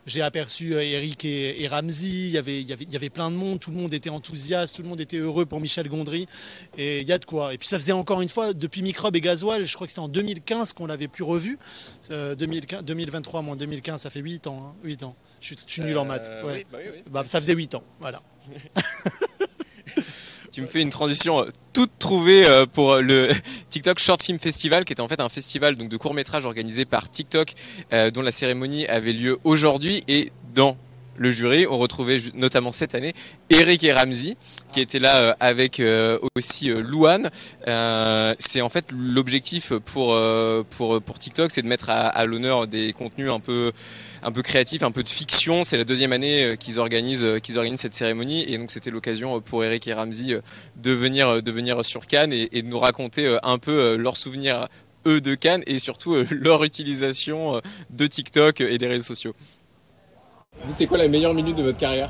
j'ai 0.06 0.22
aperçu 0.22 0.74
euh, 0.74 0.82
Eric 0.82 1.26
et, 1.26 1.64
et 1.64 1.68
Ramsey, 1.68 2.08
il 2.08 2.30
y, 2.30 2.38
avait, 2.38 2.60
il, 2.62 2.68
y 2.68 2.74
avait, 2.74 2.84
il 2.84 2.92
y 2.92 2.96
avait 2.96 3.10
plein 3.10 3.32
de 3.32 3.36
monde, 3.36 3.60
tout 3.60 3.72
le 3.72 3.78
monde 3.78 3.94
était 3.94 4.10
enthousiaste, 4.10 4.76
tout 4.76 4.82
le 4.82 4.90
monde 4.90 5.00
était 5.00 5.18
heureux 5.18 5.46
pour 5.46 5.62
Michel 5.62 5.88
Gondry, 5.88 6.28
et 6.78 7.02
il 7.02 7.08
y 7.08 7.14
a 7.14 7.18
de 7.18 7.26
quoi. 7.26 7.54
Et 7.54 7.58
puis 7.58 7.68
ça 7.68 7.80
faisait 7.80 7.94
encore 7.94 8.22
une 8.22 8.30
fois, 8.30 8.54
depuis 8.54 8.82
Microbe 8.82 9.16
et 9.16 9.22
Gasoil, 9.22 9.66
je 9.66 9.74
crois 9.76 9.88
que 9.88 9.92
c'était 9.92 10.02
en 10.02 10.10
2015 10.10 10.74
qu'on 10.74 10.86
l'avait 10.86 11.08
plus 11.08 11.24
revu, 11.24 11.58
Euh, 12.12 12.36
2015, 12.36 12.84
2023 12.84 13.42
moins 13.42 13.56
2015, 13.56 14.02
ça 14.02 14.10
fait 14.10 14.20
8 14.20 14.48
ans, 14.48 14.74
hein, 14.74 14.76
8 14.84 15.04
ans. 15.04 15.16
Je 15.40 15.48
suis, 15.48 15.56
je 15.66 15.72
suis 15.72 15.82
nul 15.82 15.98
en 15.98 16.06
maths. 16.06 16.30
Euh, 16.30 16.44
ouais. 16.44 16.54
oui, 16.54 16.66
bah 16.72 16.78
oui, 16.82 16.90
oui. 16.94 17.04
Bah, 17.10 17.24
ça 17.26 17.40
faisait 17.40 17.56
8 17.56 17.76
ans, 17.76 17.84
voilà. 18.00 18.22
Tu 20.52 20.62
me 20.62 20.68
fais 20.68 20.82
une 20.82 20.90
transition 20.92 21.42
euh, 21.42 21.50
toute 21.74 21.93
euh, 22.22 22.66
pour 22.66 22.98
le 22.98 23.30
TikTok 23.70 24.00
Short 24.00 24.22
Film 24.22 24.38
Festival, 24.40 24.86
qui 24.86 24.94
était 24.94 25.02
en 25.02 25.08
fait 25.08 25.20
un 25.20 25.30
festival 25.30 25.76
donc 25.76 25.90
de 25.90 25.98
courts 25.98 26.14
métrages 26.14 26.46
organisé 26.46 26.86
par 26.86 27.10
TikTok, 27.10 27.54
euh, 27.92 28.12
dont 28.12 28.22
la 28.22 28.32
cérémonie 28.32 28.86
avait 28.88 29.14
lieu 29.14 29.40
aujourd'hui. 29.44 30.04
Et 30.08 30.32
dans 30.54 30.78
le 31.18 31.30
jury, 31.30 31.68
on 31.68 31.78
retrouvait 31.78 32.18
notamment 32.34 32.72
cette 32.72 32.96
année 32.96 33.14
Eric 33.50 33.84
et 33.84 33.94
Ramsey, 33.94 34.36
qui 34.72 34.82
étaient 34.82 35.00
là 35.00 35.18
euh, 35.18 35.34
avec 35.40 35.80
euh, 35.80 36.18
aussi 36.36 36.72
euh, 36.72 36.82
Louane. 36.82 37.30
C'est 38.40 38.62
en 38.62 38.70
fait 38.70 38.86
l'objectif 38.92 39.74
pour 39.74 40.20
pour 40.70 41.02
pour 41.02 41.20
TikTok, 41.20 41.52
c'est 41.52 41.62
de 41.62 41.68
mettre 41.68 41.90
à, 41.90 42.08
à 42.08 42.26
l'honneur 42.26 42.68
des 42.68 42.94
contenus 42.94 43.30
un 43.30 43.40
peu 43.40 43.72
un 44.24 44.32
peu 44.32 44.42
créatifs, 44.42 44.84
un 44.84 44.92
peu 44.92 45.04
de 45.04 45.10
fiction. 45.10 45.64
C'est 45.64 45.78
la 45.78 45.84
deuxième 45.84 46.14
année 46.14 46.56
qu'ils 46.60 46.80
organisent 46.80 47.40
qu'ils 47.42 47.58
organisent 47.58 47.82
cette 47.82 47.94
cérémonie, 47.94 48.46
et 48.48 48.58
donc 48.58 48.72
c'était 48.72 48.92
l'occasion 48.92 49.42
pour 49.42 49.64
Eric 49.64 49.88
et 49.88 49.94
Ramsey 49.94 50.40
de 50.78 50.92
venir 50.92 51.42
de 51.42 51.52
venir 51.52 51.84
sur 51.86 52.08
Cannes 52.08 52.34
et, 52.34 52.50
et 52.52 52.62
de 52.62 52.68
nous 52.68 52.80
raconter 52.80 53.38
un 53.44 53.58
peu 53.58 53.96
leurs 53.96 54.18
souvenirs 54.18 54.68
eux 55.06 55.22
de 55.22 55.36
Cannes 55.36 55.64
et 55.68 55.80
surtout 55.80 56.16
leur 56.32 56.64
utilisation 56.64 57.62
de 57.90 58.08
TikTok 58.08 58.62
et 58.62 58.78
des 58.78 58.88
réseaux 58.88 59.04
sociaux. 59.06 59.34
Vous, 60.62 60.72
c'est 60.74 60.86
quoi 60.86 60.98
la 60.98 61.08
meilleure 61.08 61.34
minute 61.34 61.58
de 61.58 61.64
votre 61.64 61.78
carrière 61.78 62.10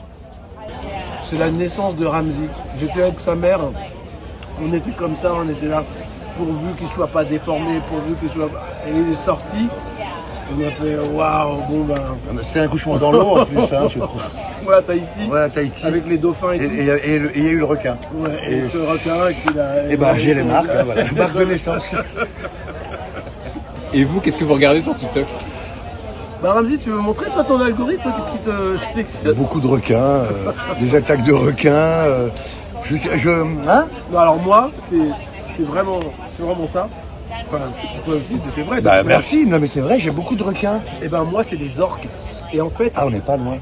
C'est 1.21 1.37
la 1.37 1.49
naissance 1.49 1.95
de 1.95 2.05
Ramsey. 2.05 2.47
J'étais 2.79 3.01
avec 3.03 3.19
sa 3.19 3.35
mère, 3.35 3.59
on 4.61 4.73
était 4.73 4.91
comme 4.91 5.15
ça, 5.15 5.31
on 5.35 5.49
était 5.49 5.67
là, 5.67 5.83
pourvu 6.37 6.73
qu'il 6.77 6.87
soit 6.87 7.07
pas 7.07 7.23
déformé, 7.23 7.79
pourvu 7.89 8.15
qu'il 8.15 8.29
soit. 8.29 8.49
Et 8.87 8.91
il 8.91 9.11
est 9.11 9.15
sorti, 9.15 9.67
on 10.55 10.61
a 10.67 10.69
fait 10.71 10.97
waouh, 11.13 11.61
bon 11.69 11.85
ben. 11.85 11.95
C'est 12.43 12.59
un 12.59 12.67
couchement 12.67 12.97
dans 12.97 13.11
l'eau 13.11 13.39
en 13.39 13.45
plus, 13.45 13.57
hein, 13.59 13.87
tu 13.89 13.99
Ouais, 14.67 14.75
à 14.75 14.81
Tahiti. 14.81 15.29
Ouais, 15.29 15.41
à 15.41 15.49
Tahiti. 15.49 15.85
Avec 15.85 16.07
les 16.07 16.17
dauphins 16.17 16.53
et, 16.53 16.63
Et 16.63 16.67
tout. 16.69 16.73
et- 16.75 17.09
et 17.15 17.19
le- 17.19 17.35
et 17.35 17.39
il 17.39 17.43
y 17.43 17.47
a 17.47 17.51
eu 17.51 17.57
le 17.57 17.65
requin. 17.65 17.97
Ouais, 18.13 18.39
et, 18.49 18.61
ce 18.61 18.77
requin 18.77 19.33
qui 19.51 19.59
a. 19.59 19.91
Et 19.91 19.97
ben 19.97 20.13
j'ai 20.15 20.33
les 20.35 20.43
marques, 20.43 20.69
hein, 20.73 20.83
voilà. 20.85 21.03
marque 21.17 21.35
de 21.37 21.43
naissance. 21.45 21.93
Et 23.95 24.05
vous, 24.05 24.21
qu'est-ce 24.21 24.37
que 24.39 24.43
vous 24.45 24.53
regardez 24.55 24.79
sur 24.81 24.95
TikTok? 24.95 25.25
Bah 26.43 26.53
Ramsey, 26.53 26.77
tu 26.77 26.89
veux 26.89 26.99
montrer 26.99 27.29
toi 27.31 27.43
ton 27.45 27.59
algorithme 27.61 28.11
Qu'est-ce 28.15 28.29
qui 28.31 28.37
te 28.39 28.77
sélectionne 28.77 29.33
Beaucoup 29.33 29.61
de 29.61 29.67
requins, 29.67 29.95
euh, 29.97 30.51
des 30.79 30.95
attaques 30.95 31.23
de 31.23 31.31
requins. 31.33 31.71
euh, 31.71 32.29
je, 32.83 32.97
je, 32.97 33.29
hein? 33.29 33.87
Non, 34.11 34.17
alors 34.19 34.37
moi, 34.37 34.69
c'est 34.77 35.63
vraiment, 35.63 35.99
c'est 36.29 36.43
vraiment 36.43 36.67
ça. 36.67 36.89
Enfin, 37.47 37.63
toi 38.05 38.15
aussi, 38.15 38.37
c'était 38.37 38.61
vrai. 38.63 38.81
Bah 38.81 39.03
merci, 39.03 39.45
non 39.45 39.57
mais 39.59 39.67
c'est 39.67 39.79
vrai, 39.79 39.99
j'ai 39.99 40.11
beaucoup 40.11 40.35
de 40.35 40.43
requins. 40.43 40.81
Et 41.01 41.07
ben 41.07 41.23
moi, 41.23 41.43
c'est 41.43 41.55
des 41.55 41.79
orques. 41.79 42.07
Et 42.51 42.59
en 42.59 42.69
fait. 42.69 42.91
Ah, 42.95 43.05
on 43.07 43.09
n'est 43.09 43.19
pas 43.21 43.37
loin. 43.37 43.57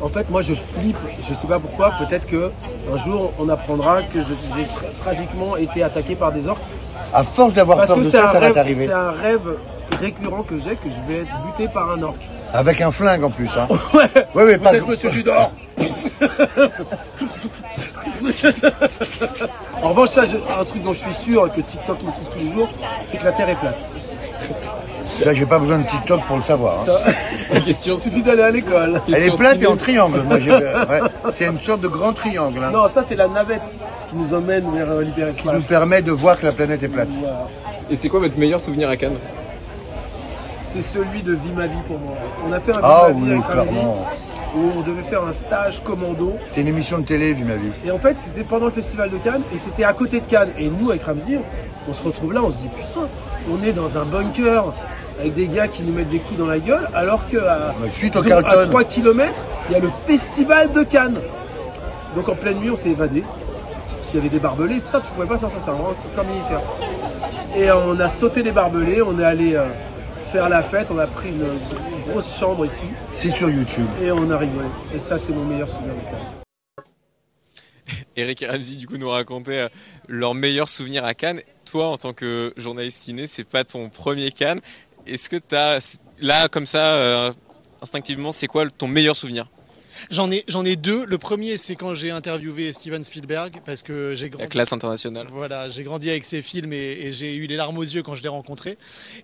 En 0.00 0.08
fait, 0.08 0.28
moi, 0.30 0.40
je 0.40 0.54
flippe. 0.54 0.96
Je 1.20 1.34
sais 1.34 1.46
pas 1.46 1.58
pourquoi. 1.58 1.92
Peut-être 1.98 2.26
que 2.26 2.50
un 2.92 2.96
jour, 2.96 3.32
on 3.38 3.48
apprendra 3.50 4.02
que 4.02 4.20
j'ai 4.20 4.64
tra- 4.64 5.02
tragiquement 5.02 5.56
été 5.56 5.82
attaqué 5.82 6.14
par 6.14 6.32
des 6.32 6.48
orques. 6.48 6.62
À 7.12 7.24
force 7.24 7.52
d'avoir 7.52 7.78
peur 7.84 7.96
que 7.96 8.00
de 8.00 8.08
ça, 8.08 8.32
ça 8.32 8.38
va 8.40 8.50
t'arriver. 8.52 8.86
C'est 8.86 8.92
un 8.92 9.10
rêve 9.10 9.40
récurrent 10.00 10.42
que 10.42 10.56
j'ai 10.56 10.76
que 10.76 10.88
je 10.88 11.12
vais 11.12 11.20
être 11.20 11.32
buté 11.46 11.68
par 11.72 11.90
un 11.92 12.02
orque. 12.02 12.16
Avec 12.52 12.80
un 12.80 12.92
flingue 12.92 13.24
en 13.24 13.30
plus, 13.30 13.48
hein. 13.58 13.66
Ouais. 13.94 14.04
Ouais, 14.34 14.44
ouais, 14.44 14.56
Vous 14.56 14.64
pas 14.64 14.74
êtes 14.74 14.86
Monsieur 14.86 15.10
Judor. 15.10 15.50
en 19.82 19.88
revanche, 19.90 20.08
ça, 20.10 20.22
je- 20.26 20.36
un 20.60 20.64
truc 20.64 20.82
dont 20.82 20.92
je 20.92 20.98
suis 21.00 21.14
sûr 21.14 21.52
que 21.54 21.60
TikTok 21.60 22.02
me 22.02 22.10
prouve 22.10 22.28
tous 22.32 22.38
les 22.38 22.52
jours, 22.52 22.68
c'est 23.04 23.18
que 23.18 23.24
la 23.24 23.32
Terre 23.32 23.48
est 23.50 23.56
plate. 23.56 23.78
Là, 25.24 25.32
j'ai 25.34 25.46
pas 25.46 25.58
besoin 25.58 25.78
de 25.78 25.86
TikTok 25.86 26.20
pour 26.26 26.36
le 26.36 26.42
savoir. 26.42 26.74
hein. 26.80 27.12
La 27.52 27.60
question, 27.60 27.94
il 27.94 28.00
suffit 28.00 28.22
d'aller 28.22 28.42
à 28.42 28.50
l'école. 28.50 29.00
Elle 29.08 29.22
est 29.22 29.36
plate 29.36 29.62
et 29.62 29.66
en 29.66 29.76
triangle. 29.76 30.22
Moi, 30.22 30.38
j'ai- 30.40 30.50
ouais. 30.52 31.00
C'est 31.32 31.46
une 31.46 31.60
sorte 31.60 31.80
de 31.80 31.88
grand 31.88 32.12
triangle 32.12 32.62
hein, 32.64 32.70
Non, 32.72 32.88
ça 32.88 33.02
c'est 33.06 33.14
la 33.16 33.28
navette 33.28 33.62
qui 34.10 34.16
nous 34.16 34.34
emmène 34.34 34.64
vers 34.74 34.90
euh, 34.90 35.00
qui 35.02 35.06
l'hyperespace. 35.06 35.54
nous 35.54 35.62
permet 35.62 36.02
de 36.02 36.12
voir 36.12 36.38
que 36.40 36.46
la 36.46 36.52
planète 36.52 36.82
est 36.82 36.88
plate. 36.88 37.08
Voilà. 37.20 37.46
Et 37.90 37.94
c'est 37.96 38.08
quoi 38.08 38.20
votre 38.20 38.38
meilleur 38.38 38.60
souvenir 38.60 38.88
à 38.88 38.96
Cannes? 38.96 39.14
C'est 40.58 40.82
celui 40.82 41.22
de 41.22 41.32
Vie 41.32 41.52
ma 41.54 41.66
vie 41.66 41.82
pour 41.86 41.98
moi. 41.98 42.14
On 42.46 42.52
a 42.52 42.60
fait 42.60 42.72
un 42.72 42.78
Vie 42.78 42.82
Ah 42.82 43.08
ma 43.08 43.12
vie 43.12 43.22
oui, 43.22 43.32
avec 43.32 43.44
où 44.56 44.72
on 44.78 44.80
devait 44.80 45.02
faire 45.02 45.22
un 45.24 45.32
stage 45.32 45.82
commando. 45.82 46.34
C'était 46.46 46.62
une 46.62 46.68
émission 46.68 46.98
de 46.98 47.04
télé, 47.04 47.34
ma 47.44 47.56
vie. 47.56 47.70
Et 47.84 47.90
en 47.90 47.98
fait, 47.98 48.16
c'était 48.18 48.44
pendant 48.44 48.66
le 48.66 48.72
festival 48.72 49.10
de 49.10 49.18
Cannes 49.18 49.42
et 49.52 49.56
c'était 49.56 49.84
à 49.84 49.92
côté 49.92 50.20
de 50.20 50.26
Cannes. 50.26 50.50
Et 50.58 50.70
nous, 50.70 50.90
avec 50.90 51.02
Ramsey, 51.04 51.38
on 51.88 51.92
se 51.92 52.02
retrouve 52.02 52.32
là, 52.32 52.42
on 52.42 52.50
se 52.50 52.58
dit 52.58 52.68
putain, 52.68 53.06
on 53.50 53.62
est 53.62 53.72
dans 53.72 53.98
un 53.98 54.04
bunker 54.04 54.72
avec 55.20 55.34
des 55.34 55.48
gars 55.48 55.68
qui 55.68 55.82
nous 55.82 55.92
mettent 55.92 56.10
des 56.10 56.18
coups 56.18 56.38
dans 56.38 56.46
la 56.46 56.58
gueule, 56.58 56.88
alors 56.94 57.26
qu'à 57.28 57.74
suite 57.90 58.16
au 58.16 58.20
à 58.20 58.24
Carlton. 58.42 58.68
3 58.68 58.84
km, 58.84 59.32
il 59.68 59.72
y 59.72 59.76
a 59.76 59.80
le 59.80 59.90
festival 60.06 60.72
de 60.72 60.82
Cannes. 60.82 61.18
Donc 62.14 62.28
en 62.28 62.34
pleine 62.34 62.58
nuit, 62.58 62.70
on 62.70 62.76
s'est 62.76 62.90
évadé. 62.90 63.22
Parce 63.22 64.10
qu'il 64.10 64.16
y 64.16 64.20
avait 64.20 64.28
des 64.28 64.38
barbelés, 64.38 64.80
tout 64.80 64.86
ça, 64.86 65.00
tu 65.00 65.10
pouvais 65.12 65.26
pas 65.26 65.38
sortir, 65.38 65.58
c'était 65.58 65.72
un 65.72 65.76
camp 66.14 66.28
militaire. 66.28 66.60
Et 67.56 67.70
on 67.72 67.98
a 67.98 68.08
sauté 68.08 68.42
les 68.42 68.52
barbelés, 68.52 69.02
on 69.02 69.18
est 69.18 69.24
allé 69.24 69.54
euh, 69.54 69.64
faire 70.26 70.48
la 70.48 70.62
fête, 70.62 70.90
on 70.90 70.98
a 70.98 71.06
pris 71.06 71.30
une, 71.30 71.42
une 71.42 72.10
grosse 72.10 72.38
chambre 72.38 72.66
ici. 72.66 72.84
C'est 73.10 73.30
sur 73.30 73.48
YouTube. 73.48 73.86
Et 74.02 74.10
on 74.10 74.30
a 74.30 74.36
rigolé. 74.36 74.68
Et 74.94 74.98
ça, 74.98 75.18
c'est 75.18 75.32
mon 75.32 75.44
meilleur 75.44 75.70
souvenir 75.70 75.94
de 75.94 76.00
Cannes. 76.00 76.36
Eric 78.16 78.42
et 78.42 78.46
Ramsey 78.46 78.76
du 78.76 78.86
coup 78.86 78.96
nous 78.96 79.08
racontaient 79.08 79.60
euh, 79.60 79.68
leurs 80.08 80.34
meilleurs 80.34 80.68
souvenirs 80.68 81.04
à 81.04 81.14
Cannes. 81.14 81.40
Toi, 81.64 81.86
en 81.86 81.96
tant 81.96 82.12
que 82.12 82.52
journaliste 82.56 82.98
ciné, 82.98 83.26
c'est 83.26 83.44
pas 83.44 83.64
ton 83.64 83.88
premier 83.88 84.30
Cannes. 84.32 84.60
Est-ce 85.06 85.28
que 85.28 85.36
tu 85.36 85.54
as 85.54 86.00
là 86.20 86.48
comme 86.48 86.66
ça 86.66 86.94
euh, 86.94 87.32
instinctivement, 87.80 88.32
c'est 88.32 88.48
quoi 88.48 88.68
ton 88.68 88.88
meilleur 88.88 89.16
souvenir? 89.16 89.46
J'en 90.10 90.30
ai, 90.30 90.44
j'en 90.48 90.64
ai 90.64 90.76
deux. 90.76 91.04
Le 91.04 91.18
premier, 91.18 91.56
c'est 91.56 91.74
quand 91.74 91.94
j'ai 91.94 92.10
interviewé 92.10 92.72
Steven 92.72 93.02
Spielberg, 93.02 93.60
parce 93.64 93.82
que 93.82 94.14
j'ai 94.14 94.30
grandi. 94.30 94.42
La 94.42 94.48
classe 94.48 94.72
internationale. 94.72 95.26
Voilà, 95.30 95.68
j'ai 95.68 95.82
grandi 95.82 96.10
avec 96.10 96.24
ses 96.24 96.42
films 96.42 96.72
et, 96.72 96.76
et 96.76 97.12
j'ai 97.12 97.34
eu 97.34 97.46
les 97.46 97.56
larmes 97.56 97.78
aux 97.78 97.82
yeux 97.82 98.02
quand 98.02 98.14
je 98.14 98.22
l'ai 98.22 98.28
rencontré. 98.28 98.78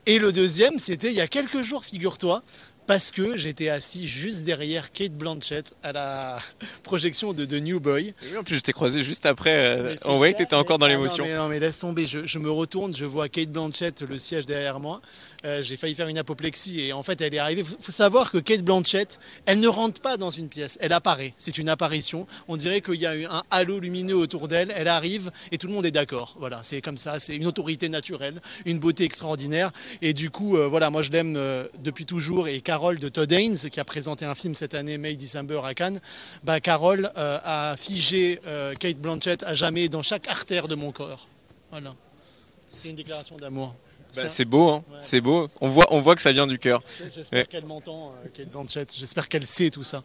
Et 0.06 0.18
le 0.18 0.32
deuxième, 0.32 0.78
c'était 0.78 1.08
il 1.08 1.14
y 1.14 1.20
a 1.20 1.28
quelques 1.28 1.62
jours, 1.62 1.84
figure-toi, 1.84 2.42
parce 2.86 3.10
que 3.12 3.36
j'étais 3.36 3.68
assis 3.68 4.06
juste 4.08 4.44
derrière 4.44 4.92
Kate 4.92 5.12
Blanchett 5.12 5.74
à 5.82 5.92
la 5.92 6.38
projection 6.82 7.32
de 7.32 7.44
The 7.44 7.62
New 7.62 7.80
Boy. 7.80 8.14
Oui, 8.22 8.36
en 8.36 8.42
plus, 8.42 8.56
je 8.56 8.60
t'ai 8.60 8.72
croisé 8.72 9.02
juste 9.02 9.24
après. 9.26 9.54
euh, 9.54 9.94
on 10.04 10.16
voyait 10.16 10.32
que 10.32 10.38
tu 10.38 10.44
étais 10.44 10.56
encore 10.56 10.78
dans 10.78 10.86
Ah 10.86 10.90
non, 10.90 10.96
l'émotion. 10.96 11.24
mais, 11.24 11.34
non, 11.36 11.48
mais 11.48 11.58
laisse 11.60 11.78
tomber, 11.78 12.06
je, 12.06 12.26
je 12.26 12.38
me 12.38 12.50
retourne, 12.50 12.94
je 12.94 13.04
vois 13.04 13.28
Kate 13.28 13.50
Blanchett, 13.50 14.02
le 14.02 14.18
siège 14.18 14.46
derrière 14.46 14.80
moi. 14.80 15.00
Euh, 15.44 15.62
J'ai 15.62 15.76
failli 15.76 15.94
faire 15.94 16.08
une 16.08 16.18
apoplexie 16.18 16.80
et 16.80 16.92
en 16.92 17.02
fait 17.02 17.20
elle 17.20 17.34
est 17.34 17.38
arrivée. 17.38 17.62
Il 17.62 17.84
faut, 17.84 17.92
savoir 17.92 18.30
que 18.30 18.38
Kate 18.38 18.62
Blanchett, 18.62 19.18
elle 19.46 19.60
ne 19.60 19.68
rentre 19.68 20.00
pas 20.00 20.16
dans 20.16 20.30
une 20.30 20.48
pièce, 20.48 20.78
elle 20.80 20.92
apparaît. 20.92 21.34
C'est 21.36 21.58
une 21.58 21.68
apparition. 21.68 22.26
On 22.48 22.56
dirait 22.56 22.80
qu'il 22.80 22.94
y 22.96 23.06
a 23.06 23.16
eu 23.16 23.24
un 23.26 23.42
halo 23.50 23.78
lumineux 23.80 24.16
autour 24.16 24.48
d'elle. 24.48 24.72
Elle 24.76 24.88
arrive 24.88 25.30
et 25.50 25.58
tout 25.58 25.66
le 25.66 25.72
monde 25.72 25.86
est 25.86 25.90
d'accord. 25.90 26.36
Voilà, 26.38 26.60
c'est 26.62 26.80
comme 26.80 26.96
ça. 26.96 27.18
C'est 27.20 27.36
une 27.36 27.46
autorité 27.46 27.88
naturelle, 27.88 28.40
une 28.66 28.78
beauté 28.78 29.04
extraordinaire. 29.04 29.70
Et 30.00 30.14
du 30.14 30.30
coup, 30.30 30.56
euh, 30.56 30.66
voilà, 30.68 30.90
moi 30.90 31.02
je 31.02 31.10
l'aime 31.10 31.34
euh, 31.36 31.66
depuis 31.80 32.06
toujours. 32.06 32.48
Et 32.48 32.60
Carole 32.82 32.98
de 32.98 33.08
Todd 33.08 33.30
Haynes, 33.30 33.56
qui 33.70 33.78
a 33.78 33.84
présenté 33.84 34.24
un 34.24 34.34
film 34.34 34.56
cette 34.56 34.74
année, 34.74 34.98
May 34.98 35.14
December 35.14 35.60
à 35.62 35.72
Cannes, 35.72 36.00
bah, 36.42 36.58
Carole 36.60 37.12
euh, 37.16 37.38
a 37.44 37.76
figé 37.78 38.40
euh, 38.44 38.74
Kate 38.74 38.96
Blanchett 38.98 39.44
à 39.44 39.54
jamais 39.54 39.88
dans 39.88 40.02
chaque 40.02 40.26
artère 40.26 40.66
de 40.66 40.74
mon 40.74 40.90
corps. 40.90 41.28
Voilà. 41.70 41.94
C'est 42.66 42.88
une 42.88 42.96
déclaration 42.96 43.36
d'amour. 43.36 43.76
Bah, 44.16 44.26
c'est 44.26 44.44
beau, 44.44 44.68
hein. 44.68 44.84
Ouais. 44.90 44.96
c'est 44.98 45.20
beau. 45.20 45.46
On 45.60 45.68
voit, 45.68 45.86
on 45.90 46.00
voit 46.00 46.16
que 46.16 46.22
ça 46.22 46.32
vient 46.32 46.48
du 46.48 46.58
cœur. 46.58 46.82
J'espère 47.08 47.38
Ouais. 47.42 47.46
qu'elle 47.46 47.66
m'entend, 47.66 48.14
euh, 48.24 48.28
Kate 48.34 48.50
Blanchett. 48.50 48.92
J'espère 48.92 49.28
qu'elle 49.28 49.46
sait 49.46 49.70
tout 49.70 49.84
ça. 49.84 50.02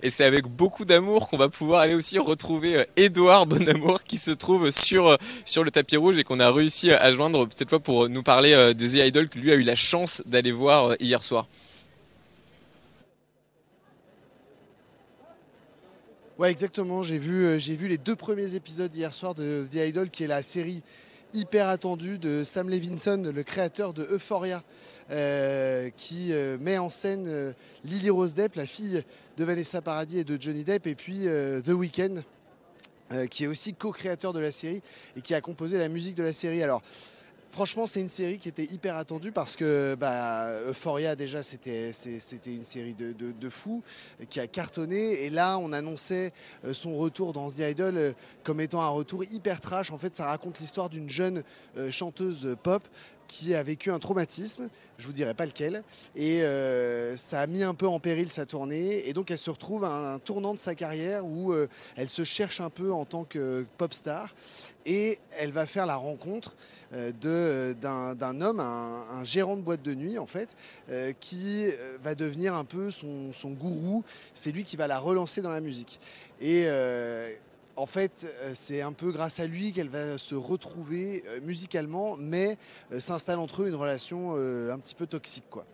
Et 0.00 0.10
c'est 0.10 0.24
avec 0.24 0.46
beaucoup 0.46 0.84
d'amour 0.84 1.28
qu'on 1.28 1.36
va 1.36 1.48
pouvoir 1.48 1.80
aller 1.80 1.94
aussi 1.94 2.20
retrouver 2.20 2.76
euh, 2.76 2.84
Édouard 2.96 3.46
Bonamour 3.46 4.04
qui 4.04 4.16
se 4.16 4.30
trouve 4.30 4.70
sur, 4.70 5.08
euh, 5.08 5.16
sur 5.44 5.64
le 5.64 5.72
tapis 5.72 5.96
rouge 5.96 6.18
et 6.18 6.24
qu'on 6.24 6.38
a 6.38 6.52
réussi 6.52 6.92
à 6.92 7.10
joindre 7.10 7.48
cette 7.50 7.68
fois 7.68 7.80
pour 7.80 8.08
nous 8.08 8.22
parler 8.22 8.52
euh, 8.52 8.74
des 8.74 8.90
The 8.90 9.06
Idol 9.08 9.28
que 9.28 9.40
lui 9.40 9.50
a 9.50 9.56
eu 9.56 9.62
la 9.62 9.74
chance 9.74 10.22
d'aller 10.26 10.52
voir 10.52 10.94
hier 11.00 11.24
soir. 11.24 11.48
Ouais, 16.38 16.52
exactement. 16.52 17.02
J'ai 17.02 17.18
vu, 17.18 17.58
j'ai 17.58 17.74
vu 17.74 17.88
les 17.88 17.98
deux 17.98 18.14
premiers 18.14 18.54
épisodes 18.54 18.94
hier 18.94 19.12
soir 19.12 19.34
de 19.34 19.66
The 19.72 19.88
Idol, 19.88 20.10
qui 20.10 20.22
est 20.22 20.28
la 20.28 20.44
série 20.44 20.84
hyper 21.34 21.68
attendue 21.68 22.18
de 22.18 22.44
Sam 22.44 22.68
Levinson, 22.68 23.30
le 23.34 23.42
créateur 23.42 23.92
de 23.92 24.04
Euphoria, 24.04 24.62
euh, 25.10 25.90
qui 25.96 26.32
euh, 26.32 26.58
met 26.60 26.78
en 26.78 26.90
scène 26.90 27.26
euh, 27.28 27.52
Lily 27.84 28.10
Rose 28.10 28.34
Depp, 28.34 28.54
la 28.56 28.66
fille 28.66 29.02
de 29.36 29.44
Vanessa 29.44 29.80
Paradis 29.80 30.18
et 30.18 30.24
de 30.24 30.40
Johnny 30.40 30.64
Depp, 30.64 30.86
et 30.86 30.94
puis 30.94 31.26
The 31.64 31.68
Weeknd, 31.68 32.22
qui 33.30 33.44
est 33.44 33.46
aussi 33.46 33.72
co-créateur 33.72 34.32
de 34.32 34.40
la 34.40 34.50
série 34.50 34.82
et 35.16 35.22
qui 35.22 35.34
a 35.34 35.40
composé 35.40 35.78
la 35.78 35.88
musique 35.88 36.14
de 36.14 36.22
la 36.22 36.32
série. 36.32 36.62
Alors, 36.62 36.82
Franchement, 37.58 37.88
c'est 37.88 38.00
une 38.00 38.08
série 38.08 38.38
qui 38.38 38.48
était 38.48 38.66
hyper 38.66 38.96
attendue 38.96 39.32
parce 39.32 39.56
que 39.56 39.96
bah, 39.96 40.48
Euphoria, 40.68 41.16
déjà, 41.16 41.42
c'était 41.42 41.90
une 42.46 42.62
série 42.62 42.94
de, 42.94 43.12
de, 43.12 43.50
fous 43.50 43.82
qui 44.30 44.38
a 44.38 44.46
cartonné. 44.46 45.24
Et 45.24 45.28
là, 45.28 45.58
on 45.58 45.72
annonçait 45.72 46.32
euh, 46.64 46.72
son 46.72 46.96
retour 46.96 47.32
dans 47.32 47.50
The 47.50 47.58
Idol 47.70 47.96
euh, 47.96 48.12
comme 48.44 48.60
étant 48.60 48.80
un 48.80 48.88
retour 48.90 49.24
hyper 49.24 49.60
trash. 49.60 49.90
En 49.90 49.98
fait, 49.98 50.14
ça 50.14 50.26
raconte 50.26 50.60
l'histoire 50.60 50.88
d'une 50.88 51.10
jeune 51.10 51.42
euh, 51.76 51.90
chanteuse 51.90 52.56
pop 52.62 52.86
qui 53.28 53.54
a 53.54 53.62
vécu 53.62 53.90
un 53.92 53.98
traumatisme, 53.98 54.68
je 54.96 55.06
vous 55.06 55.12
dirai 55.12 55.34
pas 55.34 55.46
lequel, 55.46 55.84
et 56.16 56.42
euh, 56.42 57.16
ça 57.16 57.40
a 57.42 57.46
mis 57.46 57.62
un 57.62 57.74
peu 57.74 57.86
en 57.86 58.00
péril 58.00 58.28
sa 58.30 58.46
tournée, 58.46 59.06
et 59.06 59.12
donc 59.12 59.30
elle 59.30 59.38
se 59.38 59.50
retrouve 59.50 59.84
à 59.84 60.14
un 60.14 60.18
tournant 60.18 60.54
de 60.54 60.58
sa 60.58 60.74
carrière 60.74 61.24
où 61.24 61.52
euh, 61.52 61.68
elle 61.96 62.08
se 62.08 62.24
cherche 62.24 62.60
un 62.60 62.70
peu 62.70 62.90
en 62.90 63.04
tant 63.04 63.24
que 63.24 63.64
pop 63.76 63.94
star, 63.94 64.34
et 64.86 65.18
elle 65.38 65.52
va 65.52 65.66
faire 65.66 65.84
la 65.84 65.96
rencontre 65.96 66.54
euh, 66.94 67.12
d'un 67.74 68.40
homme, 68.40 68.60
un, 68.60 69.04
un 69.12 69.24
gérant 69.24 69.56
de 69.56 69.62
boîte 69.62 69.82
de 69.82 69.94
nuit 69.94 70.18
en 70.18 70.26
fait, 70.26 70.56
qui 71.20 71.66
va 72.02 72.14
devenir 72.14 72.54
un 72.54 72.64
peu 72.64 72.90
son, 72.90 73.30
gourou, 73.50 74.02
c'est 74.34 74.50
lui 74.50 74.64
qui 74.64 74.76
va 74.76 74.86
la 74.86 74.98
relancer 74.98 75.42
dans 75.42 75.50
la 75.50 75.60
musique. 75.60 76.00
En 77.78 77.86
fait, 77.86 78.26
euh, 78.42 78.50
c'est 78.54 78.82
un 78.82 78.92
peu 78.92 79.12
grâce 79.12 79.38
à 79.38 79.46
lui 79.46 79.72
qu'elle 79.72 79.88
va 79.88 80.18
se 80.18 80.34
retrouver 80.34 81.22
euh, 81.28 81.40
musicalement, 81.42 82.16
mais 82.18 82.58
euh, 82.92 82.98
s'installe 82.98 83.38
entre 83.38 83.62
eux 83.62 83.68
une 83.68 83.76
relation 83.76 84.34
un 84.36 84.78
petit 84.78 84.94
peu 84.94 85.06
toxique. 85.06 85.44
Quoi. 85.50 85.64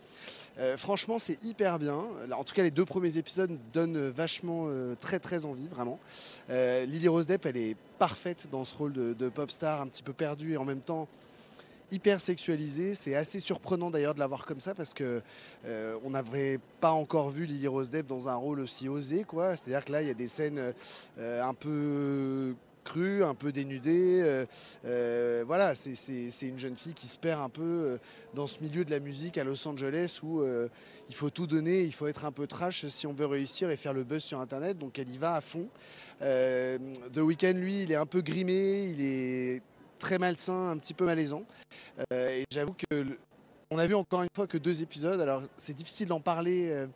Franchement, 0.76 1.18
c'est 1.18 1.42
hyper 1.42 1.78
bien. 1.78 1.98
En 2.32 2.44
tout 2.44 2.54
cas, 2.54 2.62
les 2.62 2.70
deux 2.70 2.84
premiers 2.84 3.18
épisodes 3.18 3.58
donnent 3.72 4.10
vachement 4.10 4.68
très 5.00 5.18
très 5.18 5.46
envie, 5.46 5.66
vraiment. 5.68 5.98
Lily 6.48 7.08
Rose 7.08 7.26
Depp, 7.26 7.46
elle 7.46 7.56
est 7.56 7.76
parfaite 7.98 8.48
dans 8.50 8.64
ce 8.64 8.76
rôle 8.76 8.92
de, 8.92 9.14
de 9.14 9.28
pop 9.28 9.50
star, 9.50 9.80
un 9.80 9.88
petit 9.88 10.02
peu 10.02 10.12
perdue 10.12 10.52
et 10.52 10.56
en 10.56 10.64
même 10.64 10.80
temps 10.80 11.08
hyper 11.90 12.20
sexualisée. 12.20 12.94
C'est 12.94 13.14
assez 13.14 13.38
surprenant 13.38 13.90
d'ailleurs 13.90 14.14
de 14.14 14.20
la 14.20 14.26
voir 14.26 14.46
comme 14.46 14.60
ça 14.60 14.74
parce 14.74 14.94
que 14.94 15.22
euh, 15.66 15.98
on 16.04 16.10
n'avait 16.10 16.58
pas 16.80 16.90
encore 16.92 17.30
vu 17.30 17.46
Lily 17.46 17.68
Rose 17.68 17.90
Depp 17.90 18.06
dans 18.06 18.28
un 18.28 18.34
rôle 18.34 18.60
aussi 18.60 18.88
osé, 18.88 19.24
quoi. 19.24 19.56
C'est-à-dire 19.56 19.84
que 19.84 19.92
là, 19.92 20.02
il 20.02 20.08
y 20.08 20.10
a 20.10 20.14
des 20.14 20.28
scènes 20.28 20.72
euh, 21.18 21.42
un 21.42 21.54
peu 21.54 22.54
crues, 22.84 23.24
un 23.24 23.34
peu 23.34 23.50
dénudées. 23.52 24.46
euh, 24.84 25.44
voilà, 25.46 25.74
c'est- 25.74 26.42
une 26.42 26.58
jeune 26.58 26.76
fille 26.76 26.92
qui 26.94 27.08
se 27.08 27.16
perd 27.18 27.40
un 27.40 27.48
peu 27.48 27.98
dans 28.34 28.46
ce 28.46 28.60
milieu 28.62 28.84
de 28.84 28.90
la 28.90 29.00
musique 29.00 29.38
à 29.38 29.44
Los 29.44 29.66
Angeles 29.66 30.20
où 30.22 30.42
il 31.08 31.14
faut 31.14 31.30
tout 31.30 31.46
donner, 31.46 31.82
il 31.82 31.94
faut 31.94 32.06
être 32.08 32.24
un 32.26 32.32
peu 32.32 32.46
trash 32.46 32.86
si 32.88 33.06
on 33.06 33.14
veut 33.14 33.24
réussir 33.26 33.70
et 33.70 33.76
faire 33.76 33.94
le 33.94 34.04
buzz 34.04 34.22
sur 34.22 34.38
Internet. 34.40 34.78
Donc 34.78 34.98
elle 34.98 35.10
y 35.10 35.16
va 35.16 35.34
à 35.36 35.40
fond. 35.40 35.66
The 36.20 37.18
Weeknd, 37.18 37.54
lui, 37.54 37.82
il 37.84 37.92
est 37.92 37.96
un 37.96 38.06
peu 38.06 38.20
grimé, 38.20 38.84
il 38.90 39.00
est 39.00 39.62
très 40.04 40.18
malsain, 40.18 40.68
un 40.68 40.76
petit 40.76 40.92
peu 40.92 41.06
malaisant. 41.06 41.44
Euh, 42.12 42.28
et 42.28 42.44
j'avoue 42.52 42.74
que 42.74 42.94
le- 42.94 43.18
on 43.70 43.78
a 43.78 43.86
vu 43.86 43.94
encore 43.94 44.22
une 44.22 44.28
fois 44.36 44.46
que 44.46 44.58
deux 44.58 44.82
épisodes. 44.82 45.18
Alors 45.18 45.42
c'est 45.56 45.72
difficile 45.72 46.08
d'en 46.08 46.20
parler 46.20 46.68
euh, 46.68 46.86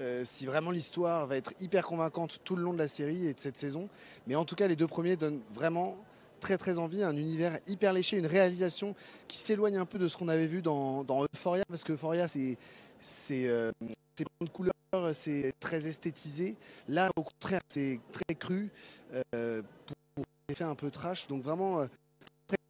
euh, 0.00 0.22
si 0.24 0.46
vraiment 0.46 0.72
l'histoire 0.72 1.28
va 1.28 1.36
être 1.36 1.52
hyper 1.60 1.86
convaincante 1.86 2.40
tout 2.42 2.56
le 2.56 2.62
long 2.64 2.72
de 2.72 2.78
la 2.78 2.88
série 2.88 3.28
et 3.28 3.34
de 3.34 3.38
cette 3.38 3.56
saison. 3.56 3.88
Mais 4.26 4.34
en 4.34 4.44
tout 4.44 4.56
cas, 4.56 4.66
les 4.66 4.74
deux 4.74 4.88
premiers 4.88 5.14
donnent 5.14 5.40
vraiment 5.52 5.96
très 6.40 6.58
très 6.58 6.80
envie, 6.80 7.04
un 7.04 7.16
univers 7.16 7.60
hyper 7.68 7.92
léché, 7.92 8.16
une 8.16 8.26
réalisation 8.26 8.96
qui 9.28 9.38
s'éloigne 9.38 9.76
un 9.76 9.86
peu 9.86 10.00
de 10.00 10.08
ce 10.08 10.16
qu'on 10.16 10.26
avait 10.26 10.48
vu 10.48 10.62
dans, 10.62 11.04
Euphoria, 11.32 11.62
parce 11.68 11.84
que 11.84 11.92
Euphoria 11.92 12.26
c'est 12.26 12.58
c'est 13.00 13.46
de 13.46 14.48
couleurs, 14.52 14.74
c'est 15.12 15.52
très 15.60 15.86
esthétisé. 15.86 16.56
Là, 16.88 17.08
au 17.14 17.22
contraire, 17.22 17.60
c'est 17.68 18.00
très 18.10 18.34
cru 18.34 18.70
pour, 19.12 19.96
pour 20.16 20.24
un 20.26 20.52
effet 20.52 20.64
un 20.64 20.74
peu 20.74 20.90
trash. 20.90 21.28
Donc 21.28 21.44
vraiment 21.44 21.86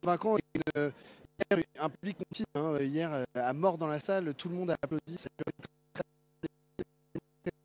convaincant. 0.02 0.36
Et 0.36 0.40
une- 0.76 0.92
hier, 1.50 1.64
un 1.78 1.88
public 1.88 2.16
conquis. 2.18 2.44
hein, 2.54 2.76
hier, 2.80 3.12
euh, 3.12 3.24
à 3.34 3.52
mort 3.52 3.78
dans 3.78 3.86
la 3.86 3.98
salle, 4.00 4.34
tout 4.34 4.48
le 4.48 4.54
monde 4.54 4.70
a 4.70 4.76
applaudi. 4.82 5.16
Ça 5.16 5.28
a 5.38 5.50
très, 5.92 6.02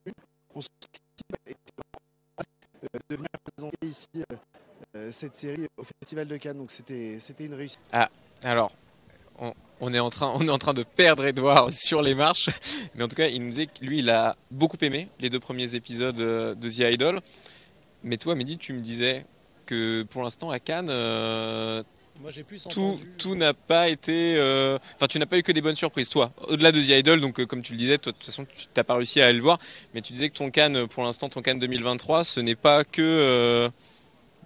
très, 0.06 0.14
on 0.54 0.62
se 0.62 0.68
euh, 2.84 3.00
de 3.10 3.16
venir 3.16 3.30
présenter 3.44 3.88
ici 3.88 4.08
euh, 4.16 4.36
euh, 4.96 5.12
cette 5.12 5.36
série 5.36 5.68
au 5.78 5.84
Festival 5.84 6.28
de 6.28 6.38
Cannes. 6.38 6.58
Donc 6.58 6.72
c'était 6.72 7.18
une 7.40 7.54
réussite. 7.56 7.80
Ah, 7.92 8.10
alors, 8.44 8.72
on, 9.80 9.94
est 9.94 10.00
en 10.00 10.10
train, 10.10 10.32
on 10.36 10.48
est 10.48 10.52
en 10.52 10.58
train 10.58 10.74
de 10.74 10.84
perdre 10.84 11.26
Edouard 11.26 11.72
sur 11.72 12.02
les 12.02 12.16
marches, 12.16 12.50
mais 12.96 13.04
en 13.04 13.08
tout 13.08 13.16
cas, 13.16 13.28
il 13.28 13.42
nous 13.42 13.50
disait 13.50 13.68
que 13.68 13.84
lui, 13.84 14.00
il 14.00 14.10
a 14.10 14.36
beaucoup 14.52 14.78
aimé 14.82 15.10
les 15.20 15.30
deux 15.30 15.40
premiers 15.40 15.76
épisodes 15.76 16.20
euh, 16.20 16.56
de 16.56 16.70
The 16.70 16.94
Idol. 16.94 17.20
Mais 18.04 18.18
toi, 18.18 18.36
Mehdi, 18.36 18.58
tu 18.58 18.74
me 18.74 18.82
disais 18.82 19.26
que 19.66 20.04
pour 20.04 20.24
l'instant, 20.24 20.50
à 20.52 20.60
Cannes, 20.60 20.90
euh, 20.90 21.84
Moi, 22.22 22.32
j'ai 22.32 22.44
plus 22.44 22.64
tout, 22.64 22.80
entendu. 22.82 23.12
tout 23.18 23.36
n'a 23.36 23.54
pas 23.54 23.90
été. 23.90 24.36
euh, 24.38 24.78
Enfin, 24.96 25.08
tu 25.08 25.20
n'as 25.20 25.26
pas 25.26 25.38
eu 25.38 25.44
que 25.44 25.52
des 25.52 25.62
bonnes 25.62 25.76
surprises, 25.76 26.10
toi. 26.10 26.32
Au-delà 26.48 26.72
de 26.72 26.82
The 26.82 26.90
Idol, 27.00 27.22
donc 27.22 27.40
euh, 27.40 27.46
comme 27.46 27.62
tu 27.62 27.74
le 27.74 27.78
disais, 27.78 27.98
toi, 27.98 28.12
de 28.12 28.18
toute 28.18 28.26
façon, 28.26 28.46
tu 28.46 28.66
n'as 28.76 28.84
pas 28.84 28.96
réussi 28.96 29.22
à 29.22 29.26
aller 29.28 29.38
le 29.38 29.44
voir, 29.44 29.60
mais 29.94 30.02
tu 30.02 30.14
disais 30.14 30.30
que 30.30 30.36
ton 30.38 30.50
Cannes, 30.50 30.88
pour 30.88 31.04
l'instant, 31.04 31.30
ton 31.30 31.42
Cannes 31.42 31.60
2023, 31.60 32.24
ce 32.24 32.40
n'est 32.40 32.56
pas 32.56 32.84
que 32.84 33.02
euh, 33.02 33.70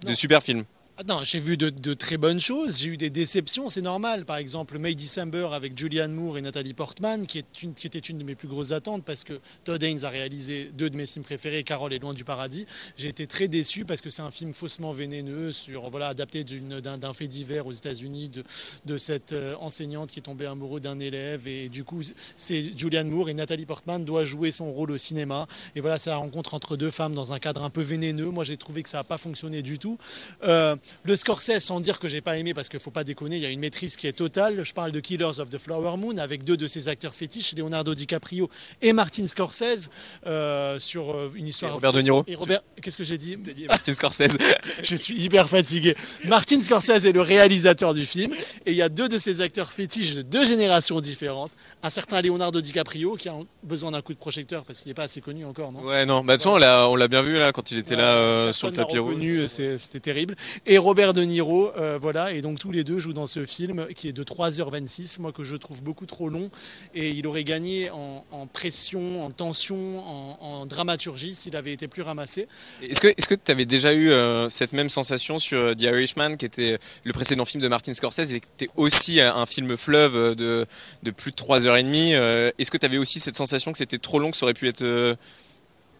de 0.06 0.12
super 0.14 0.42
films. 0.42 0.64
Non, 1.08 1.20
j'ai 1.24 1.40
vu 1.40 1.56
de, 1.56 1.94
très 1.94 2.16
bonnes 2.16 2.38
choses, 2.38 2.78
j'ai 2.78 2.90
eu 2.90 2.96
des 2.96 3.10
déceptions, 3.10 3.68
c'est 3.68 3.80
normal. 3.80 4.24
Par 4.24 4.36
exemple, 4.36 4.78
May 4.78 4.94
December 4.94 5.48
avec 5.52 5.76
Julianne 5.76 6.12
Moore 6.12 6.38
et 6.38 6.42
Nathalie 6.42 6.74
Portman, 6.74 7.26
qui, 7.26 7.38
est 7.38 7.62
une, 7.62 7.74
qui 7.74 7.88
était 7.88 7.98
une 7.98 8.18
de 8.18 8.24
mes 8.24 8.36
plus 8.36 8.46
grosses 8.46 8.70
attentes 8.70 9.04
parce 9.04 9.24
que 9.24 9.40
Todd 9.64 9.82
Haynes 9.82 10.04
a 10.04 10.10
réalisé 10.10 10.70
deux 10.74 10.90
de 10.90 10.96
mes 10.96 11.06
films 11.06 11.24
préférés, 11.24 11.64
Carole 11.64 11.92
est 11.92 11.98
loin 11.98 12.14
du 12.14 12.24
paradis. 12.24 12.66
J'ai 12.96 13.08
été 13.08 13.26
très 13.26 13.48
déçu 13.48 13.84
parce 13.84 14.00
que 14.00 14.10
c'est 14.10 14.22
un 14.22 14.30
film 14.30 14.54
faussement 14.54 14.92
vénéneux, 14.92 15.50
sur, 15.50 15.90
voilà, 15.90 16.08
adapté 16.08 16.44
d'un 16.44 17.12
fait 17.14 17.26
divers 17.26 17.66
aux 17.66 17.72
États-Unis 17.72 18.28
de, 18.28 18.44
de 18.84 18.98
cette 18.98 19.32
euh, 19.32 19.56
enseignante 19.60 20.10
qui 20.10 20.20
est 20.20 20.22
tombée 20.22 20.46
amoureuse 20.46 20.82
d'un 20.82 21.00
élève. 21.00 21.48
Et 21.48 21.68
du 21.68 21.82
coup, 21.82 22.02
c'est 22.36 22.78
Julianne 22.78 23.08
Moore 23.08 23.28
et 23.28 23.34
Nathalie 23.34 23.66
Portman 23.66 24.04
doit 24.04 24.24
jouer 24.24 24.52
son 24.52 24.70
rôle 24.72 24.92
au 24.92 24.98
cinéma. 24.98 25.48
Et 25.74 25.80
voilà, 25.80 25.98
c'est 25.98 26.10
la 26.10 26.16
rencontre 26.16 26.54
entre 26.54 26.76
deux 26.76 26.90
femmes 26.92 27.14
dans 27.14 27.32
un 27.32 27.40
cadre 27.40 27.64
un 27.64 27.70
peu 27.70 27.82
vénéneux. 27.82 28.30
Moi, 28.30 28.44
j'ai 28.44 28.56
trouvé 28.56 28.82
que 28.84 28.88
ça 28.88 28.98
n'a 28.98 29.04
pas 29.04 29.18
fonctionné 29.18 29.62
du 29.62 29.78
tout. 29.78 29.98
Euh, 30.44 30.76
le 31.04 31.16
Scorsese, 31.16 31.58
sans 31.60 31.80
dire 31.80 31.98
que 31.98 32.08
j'ai 32.08 32.20
pas 32.20 32.38
aimé, 32.38 32.54
parce 32.54 32.68
qu'il 32.68 32.80
faut 32.80 32.90
pas 32.90 33.04
déconner, 33.04 33.36
il 33.36 33.42
y 33.42 33.46
a 33.46 33.50
une 33.50 33.60
maîtrise 33.60 33.96
qui 33.96 34.06
est 34.06 34.12
totale. 34.12 34.62
Je 34.64 34.72
parle 34.72 34.92
de 34.92 35.00
Killers 35.00 35.38
of 35.40 35.50
the 35.50 35.58
Flower 35.58 35.96
Moon 35.96 36.16
avec 36.18 36.44
deux 36.44 36.56
de 36.56 36.66
ses 36.66 36.88
acteurs 36.88 37.14
fétiches, 37.14 37.54
Leonardo 37.56 37.94
DiCaprio 37.94 38.48
et 38.80 38.92
Martin 38.92 39.26
Scorsese, 39.26 39.88
euh, 40.26 40.78
sur 40.78 41.10
euh, 41.10 41.30
une 41.34 41.46
histoire. 41.46 41.72
Et 41.72 41.74
Robert 41.74 41.92
De 41.92 42.00
Niro. 42.02 42.24
Et 42.26 42.34
Robert, 42.34 42.60
qu'est-ce 42.80 42.96
que 42.96 43.04
j'ai 43.04 43.18
dit 43.18 43.36
Martin 43.68 43.92
Scorsese. 43.92 44.36
Je 44.82 44.96
suis 44.96 45.20
hyper 45.20 45.48
fatigué. 45.48 45.96
Martin 46.26 46.60
Scorsese 46.60 47.06
est 47.06 47.12
le 47.12 47.20
réalisateur 47.20 47.94
du 47.94 48.06
film, 48.06 48.32
et 48.66 48.70
il 48.70 48.76
y 48.76 48.82
a 48.82 48.88
deux 48.88 49.08
de 49.08 49.18
ses 49.18 49.40
acteurs 49.40 49.72
fétiches 49.72 50.14
de 50.14 50.22
deux 50.22 50.44
générations 50.44 51.00
différentes. 51.00 51.52
Un 51.82 51.90
certain 51.90 52.20
Leonardo 52.22 52.60
DiCaprio 52.60 53.16
qui 53.16 53.28
a 53.28 53.34
besoin 53.62 53.90
d'un 53.90 54.02
coup 54.02 54.12
de 54.12 54.18
projecteur 54.18 54.64
parce 54.64 54.80
qu'il 54.80 54.90
n'est 54.90 54.94
pas 54.94 55.04
assez 55.04 55.20
connu 55.20 55.44
encore, 55.44 55.72
non? 55.72 55.80
Ouais, 55.80 56.06
non, 56.06 56.24
bah, 56.24 56.36
de 56.36 56.42
toute 56.42 56.50
façon, 56.50 56.56
on 56.90 56.96
l'a- 56.96 57.08
bien 57.08 57.22
vu 57.22 57.38
là 57.38 57.52
quand 57.52 57.70
il 57.72 57.78
était 57.78 57.96
là 57.96 58.14
euh, 58.16 58.52
sur 58.52 58.68
le 58.68 58.74
tapis 58.74 58.98
rouge. 58.98 59.16
c'était 59.46 60.00
terrible. 60.00 60.34
Et 60.66 60.78
Robert 60.82 61.14
De 61.14 61.22
Niro, 61.22 61.72
euh, 61.76 61.98
voilà, 62.00 62.32
et 62.32 62.42
donc 62.42 62.58
tous 62.58 62.70
les 62.70 62.84
deux 62.84 62.98
jouent 62.98 63.12
dans 63.12 63.26
ce 63.26 63.46
film 63.46 63.86
qui 63.94 64.08
est 64.08 64.12
de 64.12 64.24
3h26, 64.24 65.20
moi 65.20 65.32
que 65.32 65.44
je 65.44 65.56
trouve 65.56 65.82
beaucoup 65.82 66.06
trop 66.06 66.28
long, 66.28 66.50
et 66.94 67.10
il 67.10 67.26
aurait 67.26 67.44
gagné 67.44 67.90
en, 67.90 68.24
en 68.30 68.46
pression, 68.46 69.24
en 69.24 69.30
tension, 69.30 70.00
en, 70.00 70.38
en 70.40 70.66
dramaturgie 70.66 71.34
s'il 71.34 71.56
avait 71.56 71.72
été 71.72 71.88
plus 71.88 72.02
ramassé. 72.02 72.48
Est-ce 72.82 73.00
que 73.00 73.08
est-ce 73.08 73.28
que 73.28 73.34
tu 73.34 73.50
avais 73.50 73.64
déjà 73.64 73.94
eu 73.94 74.10
euh, 74.10 74.48
cette 74.48 74.72
même 74.72 74.88
sensation 74.88 75.38
sur 75.38 75.58
euh, 75.58 75.74
The 75.74 75.82
Irishman, 75.82 76.36
qui 76.36 76.44
était 76.44 76.78
le 77.04 77.12
précédent 77.12 77.44
film 77.44 77.62
de 77.62 77.68
Martin 77.68 77.94
Scorsese, 77.94 78.34
et 78.34 78.40
qui 78.40 78.48
était 78.58 78.70
aussi 78.76 79.20
un 79.20 79.46
film 79.46 79.76
fleuve 79.76 80.34
de, 80.34 80.66
de 81.02 81.10
plus 81.10 81.30
de 81.30 81.36
3h30 81.36 82.14
euh, 82.14 82.50
Est-ce 82.58 82.70
que 82.70 82.78
tu 82.78 82.86
avais 82.86 82.98
aussi 82.98 83.20
cette 83.20 83.36
sensation 83.36 83.72
que 83.72 83.78
c'était 83.78 83.98
trop 83.98 84.18
long, 84.18 84.30
que 84.30 84.36
ça 84.36 84.44
aurait 84.44 84.54
pu 84.54 84.68
être 84.68 84.82
euh, 84.82 85.14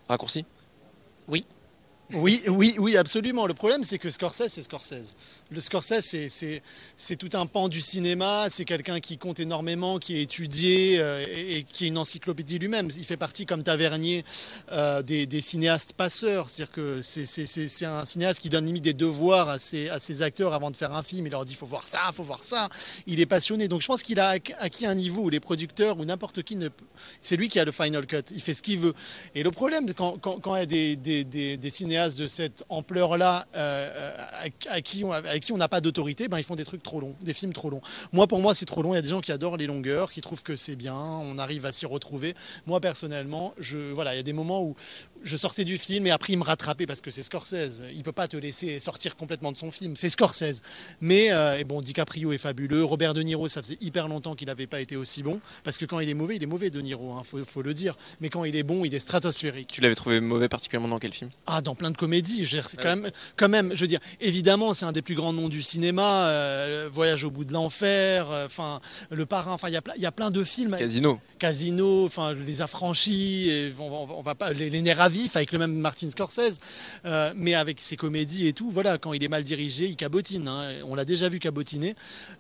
raccourci? 0.09 0.45
Oui. 1.29 1.45
Oui, 2.15 2.43
oui, 2.49 2.75
oui, 2.79 2.97
absolument. 2.97 3.47
Le 3.47 3.55
problème, 3.55 3.85
c'est 3.85 3.99
que 3.99 4.11
Scorsese, 4.11 4.49
c'est 4.49 4.63
Scorsese. 4.63 5.15
Le 5.51 5.61
Scorsese, 5.61 6.01
c'est- 6.29 7.17
tout 7.17 7.31
un 7.35 7.47
pan 7.47 7.69
du 7.69 7.81
cinéma. 7.81 8.47
C'est 8.51 8.65
quelqu'un 8.65 9.01
qui 9.01 9.17
compte 9.19 9.41
énormément, 9.41 9.99
qui 9.99 10.17
est 10.17 10.23
étudié 10.23 10.99
euh, 10.99 11.25
et, 11.29 11.63
qui 11.65 11.85
est 11.85 11.89
une 11.89 11.99
encyclopédie 11.99 12.59
lui-même. 12.59 12.89
Il 12.97 13.05
fait 13.05 13.17
partie, 13.17 13.47
comme 13.47 13.63
Tavernier, 13.63 14.25
euh, 14.73 15.03
des, 15.03 15.41
cinéastes 15.41 15.93
passeurs. 15.93 16.51
C'est-à-dire 16.51 16.73
que 16.73 17.01
c'est- 17.03 17.85
un 17.87 18.05
cinéaste 18.05 18.41
qui 18.41 18.49
donne 18.49 18.67
des 18.73 18.95
devoirs 18.95 19.49
à 19.49 19.59
ses, 19.59 20.23
acteurs 20.23 20.53
avant 20.55 20.71
de 20.71 20.77
faire 20.77 20.93
un 20.95 21.03
film. 21.03 21.27
Il 21.27 21.31
leur 21.31 21.45
dit, 21.45 21.53
il 21.53 21.57
faut 21.57 21.67
voir 21.67 21.87
ça, 21.87 21.99
il 22.11 22.15
faut 22.15 22.23
voir 22.23 22.45
ça. 22.45 22.69
Il 23.07 23.21
est 23.21 23.27
passionné. 23.27 23.69
Donc 23.69 23.81
je 23.83 23.87
pense 23.87 24.03
qu'il 24.03 24.21
a 24.21 24.37
acqu- 24.37 24.55
acquis 24.59 24.87
un 24.87 24.95
niveau 24.95 25.23
où 25.23 25.29
les 25.31 25.41
producteurs 25.41 25.99
ou 25.99 26.05
n'importe 26.05 26.43
qui 26.43 26.57
ne... 26.57 26.69
C'est 27.23 27.37
lui 27.37 27.49
qui 27.49 27.59
a 27.59 27.65
le 27.65 27.73
final 27.73 28.07
cut. 28.07 28.17
Il 28.35 28.41
fait 28.41 28.55
ce 28.55 28.63
qu'il 28.63 28.79
veut. 28.79 28.95
Et 29.35 29.43
le 29.43 29.51
problème, 29.51 29.93
quand, 29.95 30.19
quand, 30.19 30.39
quand 30.41 30.55
il 30.57 30.59
y 30.59 30.63
a 30.63 30.67
des, 30.67 30.97
des, 30.97 31.25
des 31.25 31.57
de 32.09 32.27
cette 32.27 32.65
ampleur-là 32.69 33.47
euh, 33.55 34.17
à, 34.17 34.75
à 34.75 34.81
qui 34.81 35.05
on, 35.05 35.13
à 35.13 35.39
qui 35.39 35.53
on 35.53 35.57
n'a 35.57 35.69
pas 35.69 35.81
d'autorité, 35.81 36.29
ben, 36.29 36.39
ils 36.39 36.45
font 36.45 36.55
des 36.55 36.65
trucs 36.65 36.83
trop 36.83 37.01
longs, 37.01 37.15
des 37.23 37.35
films 37.35 37.53
trop 37.53 37.71
longs. 37.71 37.81
Moi, 38.13 38.27
pour 38.27 38.41
moi, 38.41 38.55
c'est 38.55 38.67
trop 38.67 38.83
long. 38.83 38.93
Il 38.93 38.97
y 38.97 38.99
a 38.99 39.03
des 39.03 39.09
gens 39.09 39.21
qui 39.21 39.33
adorent 39.33 39.57
les 39.57 39.67
longueurs, 39.67 40.11
qui 40.11 40.21
trouvent 40.21 40.43
que 40.43 40.57
c'est 40.57 40.77
bien, 40.77 40.95
on 40.95 41.39
arrive 41.39 41.67
à 41.67 41.73
s'y 41.73 41.87
retrouver. 41.87 42.35
Moi, 42.67 42.81
personnellement, 42.81 43.55
je, 43.59 43.79
voilà, 43.93 44.15
il 44.15 44.17
y 44.17 44.21
a 44.21 44.25
des 44.25 44.33
moments 44.33 44.63
où 44.63 44.75
je 45.25 45.37
sortais 45.37 45.65
du 45.65 45.79
film 45.79 46.07
et 46.07 46.11
après 46.11 46.33
il 46.33 46.39
me 46.39 46.45
rattrapait 46.45 46.87
parce 46.87 47.01
que 47.01 47.11
c'est 47.11 47.23
Scorsese. 47.23 47.81
Il 47.95 48.03
peut 48.03 48.13
pas 48.13 48.29
te 48.29 48.37
laisser 48.37 48.81
sortir 48.81 49.17
complètement 49.17 49.53
de 49.53 49.57
son 49.59 49.71
film. 49.71 49.95
C'est 49.97 50.11
Scorsese. 50.11 50.63
Mais 51.01 51.33
euh, 51.33 51.59
et 51.59 51.65
bon, 51.65 51.81
DiCaprio 51.81 52.33
est 52.33 52.39
fabuleux. 52.39 52.85
Robert 52.85 53.15
De 53.15 53.23
Niro, 53.23 53.49
ça 53.49 53.63
faisait 53.63 53.79
hyper 53.81 54.09
longtemps 54.09 54.35
qu'il 54.35 54.49
n'avait 54.49 54.67
pas 54.67 54.81
été 54.81 54.97
aussi 54.97 55.23
bon 55.23 55.41
parce 55.65 55.79
que 55.79 55.85
quand 55.85 56.01
il 56.01 56.09
est 56.09 56.15
mauvais, 56.15 56.37
il 56.37 56.43
est 56.43 56.47
mauvais 56.47 56.71
De 56.71 56.81
Niro. 56.81 57.13
Hein, 57.13 57.23
faut, 57.25 57.39
faut 57.45 57.63
le 57.63 57.75
dire. 57.75 57.97
Mais 58.21 58.29
quand 58.29 58.45
il 58.45 58.57
est 58.57 58.63
bon, 58.63 58.85
il 58.85 58.95
est 58.95 59.01
stratosphérique. 59.01 59.69
Tu 59.73 59.81
l'avais 59.81 59.95
trouvé 59.95 60.21
mauvais 60.21 60.49
particulièrement 60.49 60.89
dans 60.89 60.99
quel 60.99 61.13
film? 61.13 61.31
Ah, 61.47 61.61
dans 61.63 61.75
plein 61.75 61.91
de 61.91 61.97
comédies. 61.97 62.47
C'est 62.47 62.77
quand 62.81 62.97
même, 62.97 63.11
quand 63.37 63.49
même, 63.49 63.73
je 63.75 63.81
veux 63.81 63.89
dire, 63.89 64.01
évidemment, 64.21 64.75
c'est 64.75 64.85
un 64.85 64.93
des 64.93 65.03
plus 65.03 65.15
grands 65.15 65.33
noms 65.33 65.49
du 65.49 65.63
cinéma. 65.63 66.27
euh, 66.29 66.89
Voyage 66.93 67.25
au 67.25 67.31
bout 67.31 67.45
de 67.45 67.53
l'enfer, 67.53 68.31
euh, 68.31 68.49
Le 69.11 69.27
Parrain. 69.27 69.53
Enfin, 69.53 69.69
il 69.69 69.75
y 69.75 69.77
a 69.77 69.83
plein- 69.83 69.95
il 69.97 70.03
y 70.03 70.07
a 70.07 70.13
plein 70.13 70.31
de 70.31 70.43
films. 70.45 70.77
Casino. 70.77 71.19
Casino, 71.39 72.05
enfin 72.07 72.35
Les 72.35 72.61
Affranchis, 72.63 73.49
et 73.51 73.73
on, 73.79 73.91
va- 74.07 74.15
on 74.15 74.23
va 74.23 74.35
pas 74.35 74.53
les, 74.53 74.71
les 74.71 74.83
nerfs 74.83 75.01
vif 75.13 75.37
avec 75.37 75.53
le 75.53 75.59
même 75.59 75.75
Martin 75.75 76.11
Scorsese, 76.11 76.59
euh, 77.05 77.33
mais 77.37 77.55
avec 77.55 77.79
ses 77.81 77.97
comédies 77.97 78.47
et 78.49 78.53
tout. 78.53 78.71
Voilà, 78.71 78.99
quand 78.99 79.13
il 79.13 79.23
est 79.23 79.29
mal 79.29 79.45
dirigé, 79.45 79.87
il 79.87 79.97
cabotine. 79.97 80.49
hein. 80.49 80.65
On 80.85 80.95
l'a 80.95 81.05
déjà 81.05 81.29
vu 81.29 81.39
cabotiner. 81.39 81.95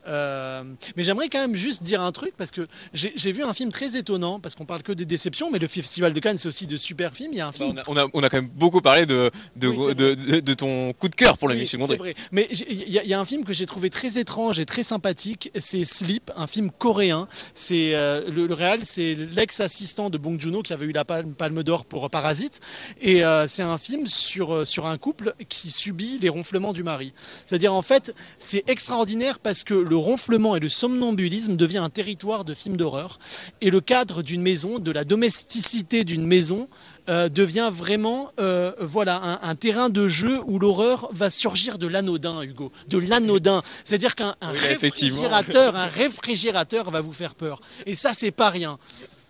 Euh, 0.08 0.62
mais 0.96 1.04
j'aimerais 1.04 1.28
quand 1.28 1.40
même 1.40 1.54
juste 1.56 1.82
dire 1.82 2.00
un 2.02 2.12
truc 2.12 2.32
parce 2.36 2.50
que 2.50 2.66
j'ai 2.94 3.32
vu 3.32 3.42
un 3.44 3.54
film 3.54 3.70
très 3.70 3.96
étonnant 3.96 4.40
parce 4.40 4.54
qu'on 4.54 4.64
parle 4.64 4.82
que 4.82 4.92
des 4.92 5.04
déceptions, 5.06 5.50
mais 5.50 5.58
le 5.58 5.68
Festival 5.68 6.12
de 6.12 6.20
Cannes 6.20 6.38
c'est 6.38 6.48
aussi 6.48 6.66
de 6.66 6.76
super 6.76 7.14
films. 7.14 7.32
Il 7.32 7.38
y 7.38 7.40
a 7.40 7.46
un 7.48 7.52
film. 7.52 7.74
on, 7.86 7.96
a, 7.96 8.02
on 8.02 8.06
a- 8.06 8.10
on 8.14 8.22
a 8.22 8.28
quand 8.28 8.38
même 8.38 8.48
beaucoup 8.54 8.80
parlé 8.80 9.06
de, 9.06 9.30
de, 9.56 9.68
Oui, 9.68 9.86
c'est 9.90 9.94
de, 9.94 10.14
de- 10.14 10.40
de 10.40 10.54
ton 10.54 10.92
coup 10.94 11.08
de 11.08 11.14
cœur 11.14 11.38
pour 11.38 11.48
le 11.48 11.54
Oui, 11.54 11.60
Michel 11.60 11.80
Gondry. 11.80 12.14
Mais 12.32 12.48
il 12.50 12.88
y, 12.88 12.98
a- 12.98 13.02
il 13.04 13.08
y 13.08 13.14
a 13.14 13.20
un 13.20 13.24
film 13.24 13.44
que 13.44 13.52
j'ai 13.52 13.66
trouvé 13.66 13.90
très 13.90 14.18
étrange 14.18 14.58
et 14.58 14.64
très 14.66 14.82
sympathique. 14.82 15.50
C'est 15.58 15.84
Sleep, 15.84 16.30
un 16.36 16.46
film 16.46 16.70
coréen. 16.70 17.26
C'est 17.54 17.94
euh, 17.94 18.22
le, 18.30 18.46
le 18.46 18.54
réal, 18.54 18.80
c'est 18.84 19.14
l'ex-assistant 19.14 20.10
de 20.10 20.18
Bong 20.18 20.40
Joon-ho 20.40 20.62
qui 20.62 20.72
avait 20.72 20.86
eu 20.86 20.92
la 20.92 21.04
palme, 21.04 21.34
palme 21.34 21.62
d'or 21.62 21.84
pour 21.84 22.08
Parasite. 22.10 22.60
Et 23.00 23.24
euh, 23.24 23.46
c'est 23.46 23.62
un 23.62 23.78
film 23.78 24.06
sur 24.06 24.54
euh, 24.54 24.64
sur 24.64 24.86
un 24.86 24.98
couple 24.98 25.34
qui 25.48 25.70
subit 25.70 26.18
les 26.20 26.28
ronflements 26.28 26.72
du 26.72 26.82
mari. 26.82 27.12
C'est-à-dire 27.46 27.74
en 27.74 27.82
fait, 27.82 28.14
c'est 28.38 28.68
extraordinaire 28.68 29.38
parce 29.38 29.64
que 29.64 29.74
le 29.74 29.96
ronflement 29.96 30.56
et 30.56 30.60
le 30.60 30.68
somnambulisme 30.68 31.56
devient 31.56 31.78
un 31.78 31.90
territoire 31.90 32.44
de 32.44 32.54
film 32.54 32.76
d'horreur 32.76 33.18
et 33.60 33.70
le 33.70 33.80
cadre 33.80 34.22
d'une 34.22 34.42
maison, 34.42 34.78
de 34.78 34.90
la 34.90 35.04
domesticité 35.04 36.04
d'une 36.04 36.26
maison 36.26 36.68
euh, 37.08 37.28
devient 37.28 37.70
vraiment 37.72 38.30
euh, 38.38 38.72
voilà 38.80 39.20
un, 39.24 39.48
un 39.50 39.54
terrain 39.56 39.88
de 39.88 40.06
jeu 40.06 40.38
où 40.46 40.60
l'horreur 40.60 41.08
va 41.12 41.30
surgir 41.30 41.78
de 41.78 41.88
l'anodin, 41.88 42.42
Hugo, 42.42 42.70
de 42.88 42.98
l'anodin. 42.98 43.62
C'est-à-dire 43.84 44.14
qu'un 44.14 44.34
Oui, 44.40 44.58
réfrigérateur, 44.58 45.74
un 45.74 45.86
réfrigérateur 45.86 46.90
va 46.90 47.00
vous 47.00 47.12
faire 47.12 47.34
peur. 47.34 47.60
Et 47.86 47.96
ça, 47.96 48.14
c'est 48.14 48.30
pas 48.30 48.50
rien. 48.50 48.78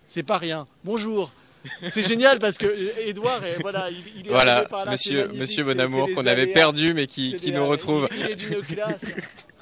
C'est 0.06 0.22
pas 0.22 0.36
rien. 0.36 0.66
Bonjour. 0.84 1.30
C'est 1.90 2.02
génial 2.06 2.38
parce 2.38 2.58
que 2.58 2.66
Edouard, 3.06 3.44
est- 3.44 3.60
voilà, 3.60 3.88
il, 3.90 3.96
il 4.20 4.26
est 4.26 4.30
Voilà, 4.30 4.62
par 4.64 4.84
là, 4.84 4.90
monsieur, 4.92 5.28
monsieur 5.34 5.62
Bonamour, 5.64 6.08
qu'on 6.14 6.26
avait 6.26 6.46
perdu 6.48 6.92
mais 6.94 7.06
qui, 7.06 7.36
nous 7.54 7.66
retrouve. 7.66 8.08
Il, 8.12 8.18
il 8.20 8.30
est 8.30 8.34
d'une 8.36 8.60
classe. 8.62 9.04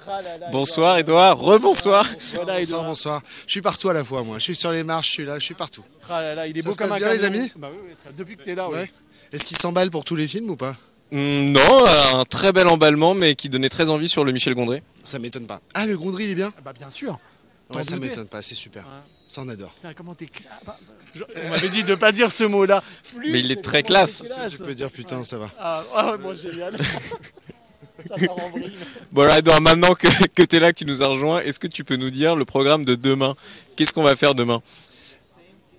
Ah 0.07 0.23
là 0.23 0.39
là, 0.39 0.49
Bonsoir 0.51 0.99
Edouard, 0.99 1.39
rebonsoir. 1.39 2.05
Bonsoir, 2.35 2.85
bonsoir. 2.85 3.23
Je 3.47 3.51
suis 3.53 3.61
partout 3.61 3.91
à 3.91 3.93
la 3.95 4.03
fois, 4.05 4.25
moi. 4.25 4.39
Je 4.39 4.45
suis 4.45 4.57
sur 4.57 4.73
les 4.73 4.83
marches, 4.83 5.09
je 5.09 5.13
suis 5.13 5.25
là, 5.25 5.39
je 5.39 5.45
suis 5.45 5.55
partout. 5.55 5.85
Ah 6.09 6.21
là 6.23 6.35
là, 6.35 6.47
il 6.47 6.57
est 6.57 6.63
Ça 6.63 6.67
beau 6.69 6.73
se 6.73 6.79
comme 6.79 6.89
passe 6.89 6.97
un 6.97 7.01
bien, 7.01 7.13
les 7.13 7.25
amis 7.25 7.53
Bah 7.57 7.69
oui, 7.71 7.79
oui, 7.87 7.95
très- 8.03 8.13
Depuis 8.17 8.37
que 8.37 8.43
tu 8.43 8.51
es 8.51 8.55
là, 8.55 8.69
oui. 8.69 8.77
Ouais. 8.77 8.91
Est-ce 9.33 9.45
qu'il 9.45 9.57
s'emballe 9.59 9.91
pour 9.91 10.05
tous 10.05 10.17
les 10.17 10.27
films 10.27 10.51
ou 10.51 10.57
pas? 10.57 10.75
Hmm, 11.13 11.53
Non, 11.53 11.85
un 12.15 12.25
très 12.25 12.51
bel 12.53 12.67
emballement 12.69 13.15
mais 13.15 13.35
qui 13.35 13.49
donnait 13.51 13.69
très 13.69 13.91
envie 13.91 14.09
sur 14.09 14.25
le 14.25 14.33
Michel 14.33 14.55
Gondry. 14.55 14.81
Ça 15.05 15.19
m'étonne 15.19 15.47
pas. 15.47 15.61
Ah, 15.75 15.85
le 15.87 15.97
Gondry, 15.99 16.25
il 16.25 16.31
est 16.31 16.35
bien? 16.35 16.53
Bah 16.65 16.73
bien 16.73 16.91
sûr. 16.91 17.19
Ouais, 17.75 17.83
ça 17.85 17.97
m'étonne 17.97 18.29
pas, 18.29 18.43
c'est 18.43 18.55
super. 18.55 18.85
Ça, 19.29 19.43
on 19.43 19.49
adore. 19.49 19.73
Putain, 19.75 19.95
comment 19.95 20.15
t'es 20.15 20.25
cla- 20.27 20.43
bah, 20.67 20.77
bah, 20.89 20.95
je- 21.15 21.23
On 21.47 21.51
m'avait 21.51 21.69
dit 21.69 21.85
de 21.85 21.95
pas 21.95 22.11
dire 22.11 22.33
ce 22.33 22.43
mot-là. 22.45 22.83
Flûte, 23.05 23.31
Mais 23.31 23.39
il 23.41 23.53
est 23.53 23.63
très 23.63 23.83
classe. 23.85 24.23
dégueulasse. 24.23 24.57
Tu 24.57 24.59
peux 24.65 24.75
dire 24.75 24.91
putain, 24.91 25.23
ça 25.23 25.39
va. 25.39 25.49
Ah, 25.59 25.85
ah 25.95 26.11
ouais, 26.13 26.19
bon, 26.19 26.35
génial. 26.35 26.77
ça 28.09 28.17
part 28.27 28.45
en 28.45 28.49
vrille. 28.51 28.73
Bon 29.13 29.23
alors 29.23 29.37
Edouard, 29.37 29.61
maintenant 29.61 29.95
que, 29.95 30.09
que 30.29 30.43
tu 30.43 30.57
es 30.57 30.61
là, 30.61 30.73
que 30.73 30.79
tu 30.79 30.85
nous 30.85 31.03
as 31.03 31.07
rejoint, 31.07 31.41
est-ce 31.43 31.61
que 31.61 31.67
tu 31.69 31.85
peux 31.85 31.97
nous 31.97 32.11
dire 32.11 32.35
le 32.35 32.45
programme 32.45 32.85
de 32.85 32.95
demain? 32.97 33.37
Qu'est-ce 33.77 33.93
qu'on 33.93 34.03
va 34.03 34.17
faire 34.17 34.35
demain? 34.35 34.61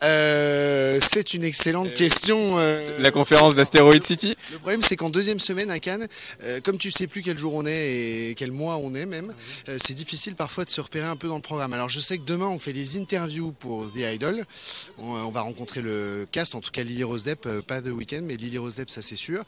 Euh, 0.03 0.99
c'est 0.99 1.33
une 1.35 1.43
excellente 1.43 1.93
question. 1.93 2.57
euh, 2.57 2.81
La 2.99 3.11
conférence 3.11 3.53
d'Astéroid 3.55 4.01
City 4.01 4.35
Le 4.51 4.57
problème, 4.57 4.81
c'est 4.81 4.95
qu'en 4.95 5.09
deuxième 5.09 5.39
semaine 5.39 5.69
à 5.69 5.79
Cannes, 5.79 6.07
euh, 6.43 6.59
comme 6.63 6.77
tu 6.77 6.89
sais 6.89 7.05
plus 7.07 7.21
quel 7.21 7.37
jour 7.37 7.53
on 7.53 7.65
est 7.67 8.29
et 8.29 8.35
quel 8.35 8.51
mois 8.51 8.77
on 8.77 8.95
est 8.95 9.05
même, 9.05 9.33
euh, 9.69 9.77
c'est 9.79 9.93
difficile 9.93 10.35
parfois 10.35 10.65
de 10.65 10.69
se 10.71 10.81
repérer 10.81 11.05
un 11.07 11.15
peu 11.15 11.27
dans 11.27 11.35
le 11.35 11.41
programme. 11.41 11.73
Alors 11.73 11.89
je 11.89 11.99
sais 11.99 12.17
que 12.17 12.23
demain 12.25 12.47
on 12.47 12.57
fait 12.57 12.73
les 12.73 12.97
interviews 12.97 13.51
pour 13.59 13.91
The 13.91 13.97
Idol. 14.13 14.43
On, 14.97 15.11
on 15.11 15.29
va 15.29 15.41
rencontrer 15.41 15.81
le 15.81 16.27
cast, 16.31 16.55
en 16.55 16.61
tout 16.61 16.71
cas 16.71 16.83
Lily 16.83 17.03
Rose 17.03 17.23
Depp, 17.23 17.45
euh, 17.45 17.61
pas 17.61 17.81
The 17.81 17.87
Weeknd, 17.87 18.21
mais 18.23 18.37
Lily 18.37 18.57
Rose 18.57 18.75
Depp, 18.77 18.89
ça 18.89 19.01
c'est 19.03 19.15
sûr. 19.15 19.43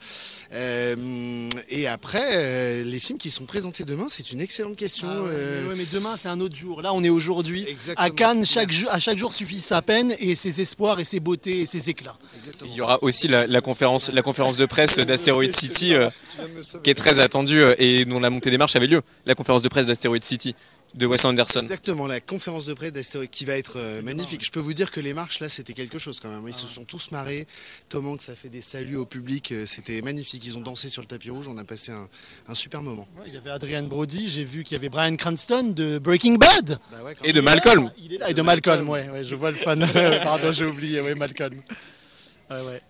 Euh, 0.52 1.48
et 1.68 1.88
après, 1.88 2.22
euh, 2.34 2.84
les 2.84 3.00
films 3.00 3.18
qui 3.18 3.30
sont 3.32 3.44
présentés 3.46 3.84
demain, 3.84 4.06
c'est 4.08 4.30
une 4.30 4.40
excellente 4.40 4.76
question. 4.76 5.08
Ah 5.10 5.20
ouais, 5.22 5.30
euh, 5.32 5.62
mais, 5.62 5.68
ouais, 5.70 5.74
mais 5.76 5.86
demain 5.92 6.14
c'est 6.20 6.28
un 6.28 6.40
autre 6.40 6.54
jour. 6.54 6.80
Là 6.80 6.92
on 6.94 7.02
est 7.02 7.08
aujourd'hui. 7.08 7.66
Exactement. 7.68 8.06
À 8.06 8.10
Cannes, 8.10 8.44
chaque 8.44 8.70
à 8.90 9.00
chaque 9.00 9.18
jour 9.18 9.32
suffit 9.32 9.60
sa 9.60 9.82
peine 9.82 10.14
et 10.20 10.36
ses 10.44 10.60
espoirs 10.60 11.00
et 11.00 11.04
ses 11.04 11.20
beautés 11.20 11.60
et 11.60 11.66
ses 11.66 11.88
éclats. 11.88 12.16
Il 12.66 12.74
y 12.74 12.80
aura 12.82 13.02
aussi 13.02 13.28
la, 13.28 13.46
la 13.46 13.60
conférence, 13.62 14.10
la 14.12 14.20
conférence 14.20 14.58
de 14.58 14.66
presse 14.66 14.98
d'Astéroid 14.98 15.50
City 15.50 15.94
euh, 15.94 16.10
qui 16.82 16.90
est 16.90 16.94
très 16.94 17.18
attendue 17.18 17.62
euh, 17.62 17.74
et 17.78 18.04
dont 18.04 18.20
la 18.20 18.28
montée 18.28 18.50
des 18.50 18.58
marches 18.58 18.76
avait 18.76 18.86
lieu. 18.86 19.00
La 19.24 19.34
conférence 19.34 19.62
de 19.62 19.68
presse 19.68 19.86
d'Astéroid 19.86 20.18
City 20.20 20.54
de 20.94 21.06
Wes 21.06 21.24
Anderson. 21.24 21.60
Exactement, 21.60 22.06
la 22.06 22.20
conférence 22.20 22.66
de 22.66 22.74
presse 22.74 22.92
d'Astéroïde 22.92 23.30
qui 23.30 23.44
va 23.44 23.54
être 23.56 23.78
euh, 23.78 24.00
magnifique. 24.02 24.44
Je 24.44 24.50
peux 24.50 24.60
vous 24.60 24.74
dire 24.74 24.90
que 24.92 25.00
les 25.00 25.12
marches 25.12 25.40
là, 25.40 25.48
c'était 25.48 25.72
quelque 25.72 25.98
chose 25.98 26.20
quand 26.20 26.28
même. 26.30 26.42
Ils 26.46 26.50
Ah. 26.50 26.52
se 26.52 26.66
sont 26.68 26.84
tous 26.84 27.10
marrés. 27.10 27.46
Tom 27.88 28.06
Hanks 28.06 28.28
a 28.28 28.34
fait 28.34 28.48
des 28.48 28.60
saluts 28.60 28.96
au 28.96 29.04
public, 29.06 29.50
euh, 29.52 29.66
c'était 29.66 30.00
magnifique. 30.02 30.44
Ils 30.46 30.56
ont 30.56 30.60
dansé 30.60 30.88
sur 30.88 31.02
le 31.02 31.08
tapis 31.08 31.30
rouge, 31.30 31.48
on 31.48 31.58
a 31.58 31.64
passé 31.64 31.90
un, 31.92 32.08
un 32.48 32.54
super 32.54 32.80
moment. 32.82 33.08
Ouais, 33.18 33.24
Il 33.26 33.34
y 33.34 33.36
avait 33.36 33.50
Adrian 33.50 33.82
Brody, 33.84 34.28
j'ai 34.30 34.44
vu 34.44 34.62
qu'il 34.62 34.76
y 34.76 34.78
avait 34.78 34.88
Brian 34.88 35.16
Cranston 35.16 35.72
de 35.74 35.98
Breaking 35.98 36.34
Bad. 36.36 36.78
Bah 36.92 37.02
ouais, 37.04 37.14
quand 37.14 37.24
Et 37.24 37.32
de. 37.32 37.40
Malcolm. 37.40 37.90
Il 37.98 38.14
est 38.14 38.18
là, 38.18 38.30
et 38.30 38.34
de 38.34 38.42
Malcolm, 38.42 38.88
ouais, 38.88 39.08
ouais, 39.10 39.24
je 39.24 39.34
vois 39.34 39.50
le 39.50 39.56
fan. 39.56 39.84
Pardon, 40.22 40.52
j'ai 40.52 40.64
oublié, 40.64 41.00
ouais, 41.00 41.14
Malcolm. 41.14 41.60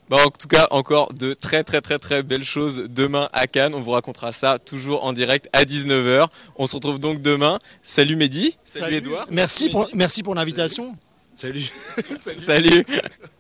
Bon, 0.08 0.18
en 0.18 0.30
tout 0.30 0.48
cas, 0.48 0.66
encore 0.70 1.12
de 1.12 1.32
très 1.32 1.64
très 1.64 1.80
très 1.80 1.98
très 1.98 2.22
belles 2.22 2.44
choses 2.44 2.86
demain 2.88 3.28
à 3.32 3.46
Cannes. 3.46 3.74
On 3.74 3.80
vous 3.80 3.92
racontera 3.92 4.32
ça 4.32 4.58
toujours 4.58 5.04
en 5.04 5.12
direct 5.12 5.48
à 5.52 5.64
19h. 5.64 6.26
On 6.56 6.66
se 6.66 6.76
retrouve 6.76 6.98
donc 6.98 7.22
demain. 7.22 7.58
Salut 7.82 8.16
Mehdi. 8.16 8.56
Salut, 8.64 8.96
Edouard. 8.96 9.26
Merci 9.30 9.70
pour, 9.70 9.88
merci 9.94 10.22
pour 10.22 10.34
l'invitation. 10.34 10.96
Salut. 11.34 11.70
Salut. 12.38 12.84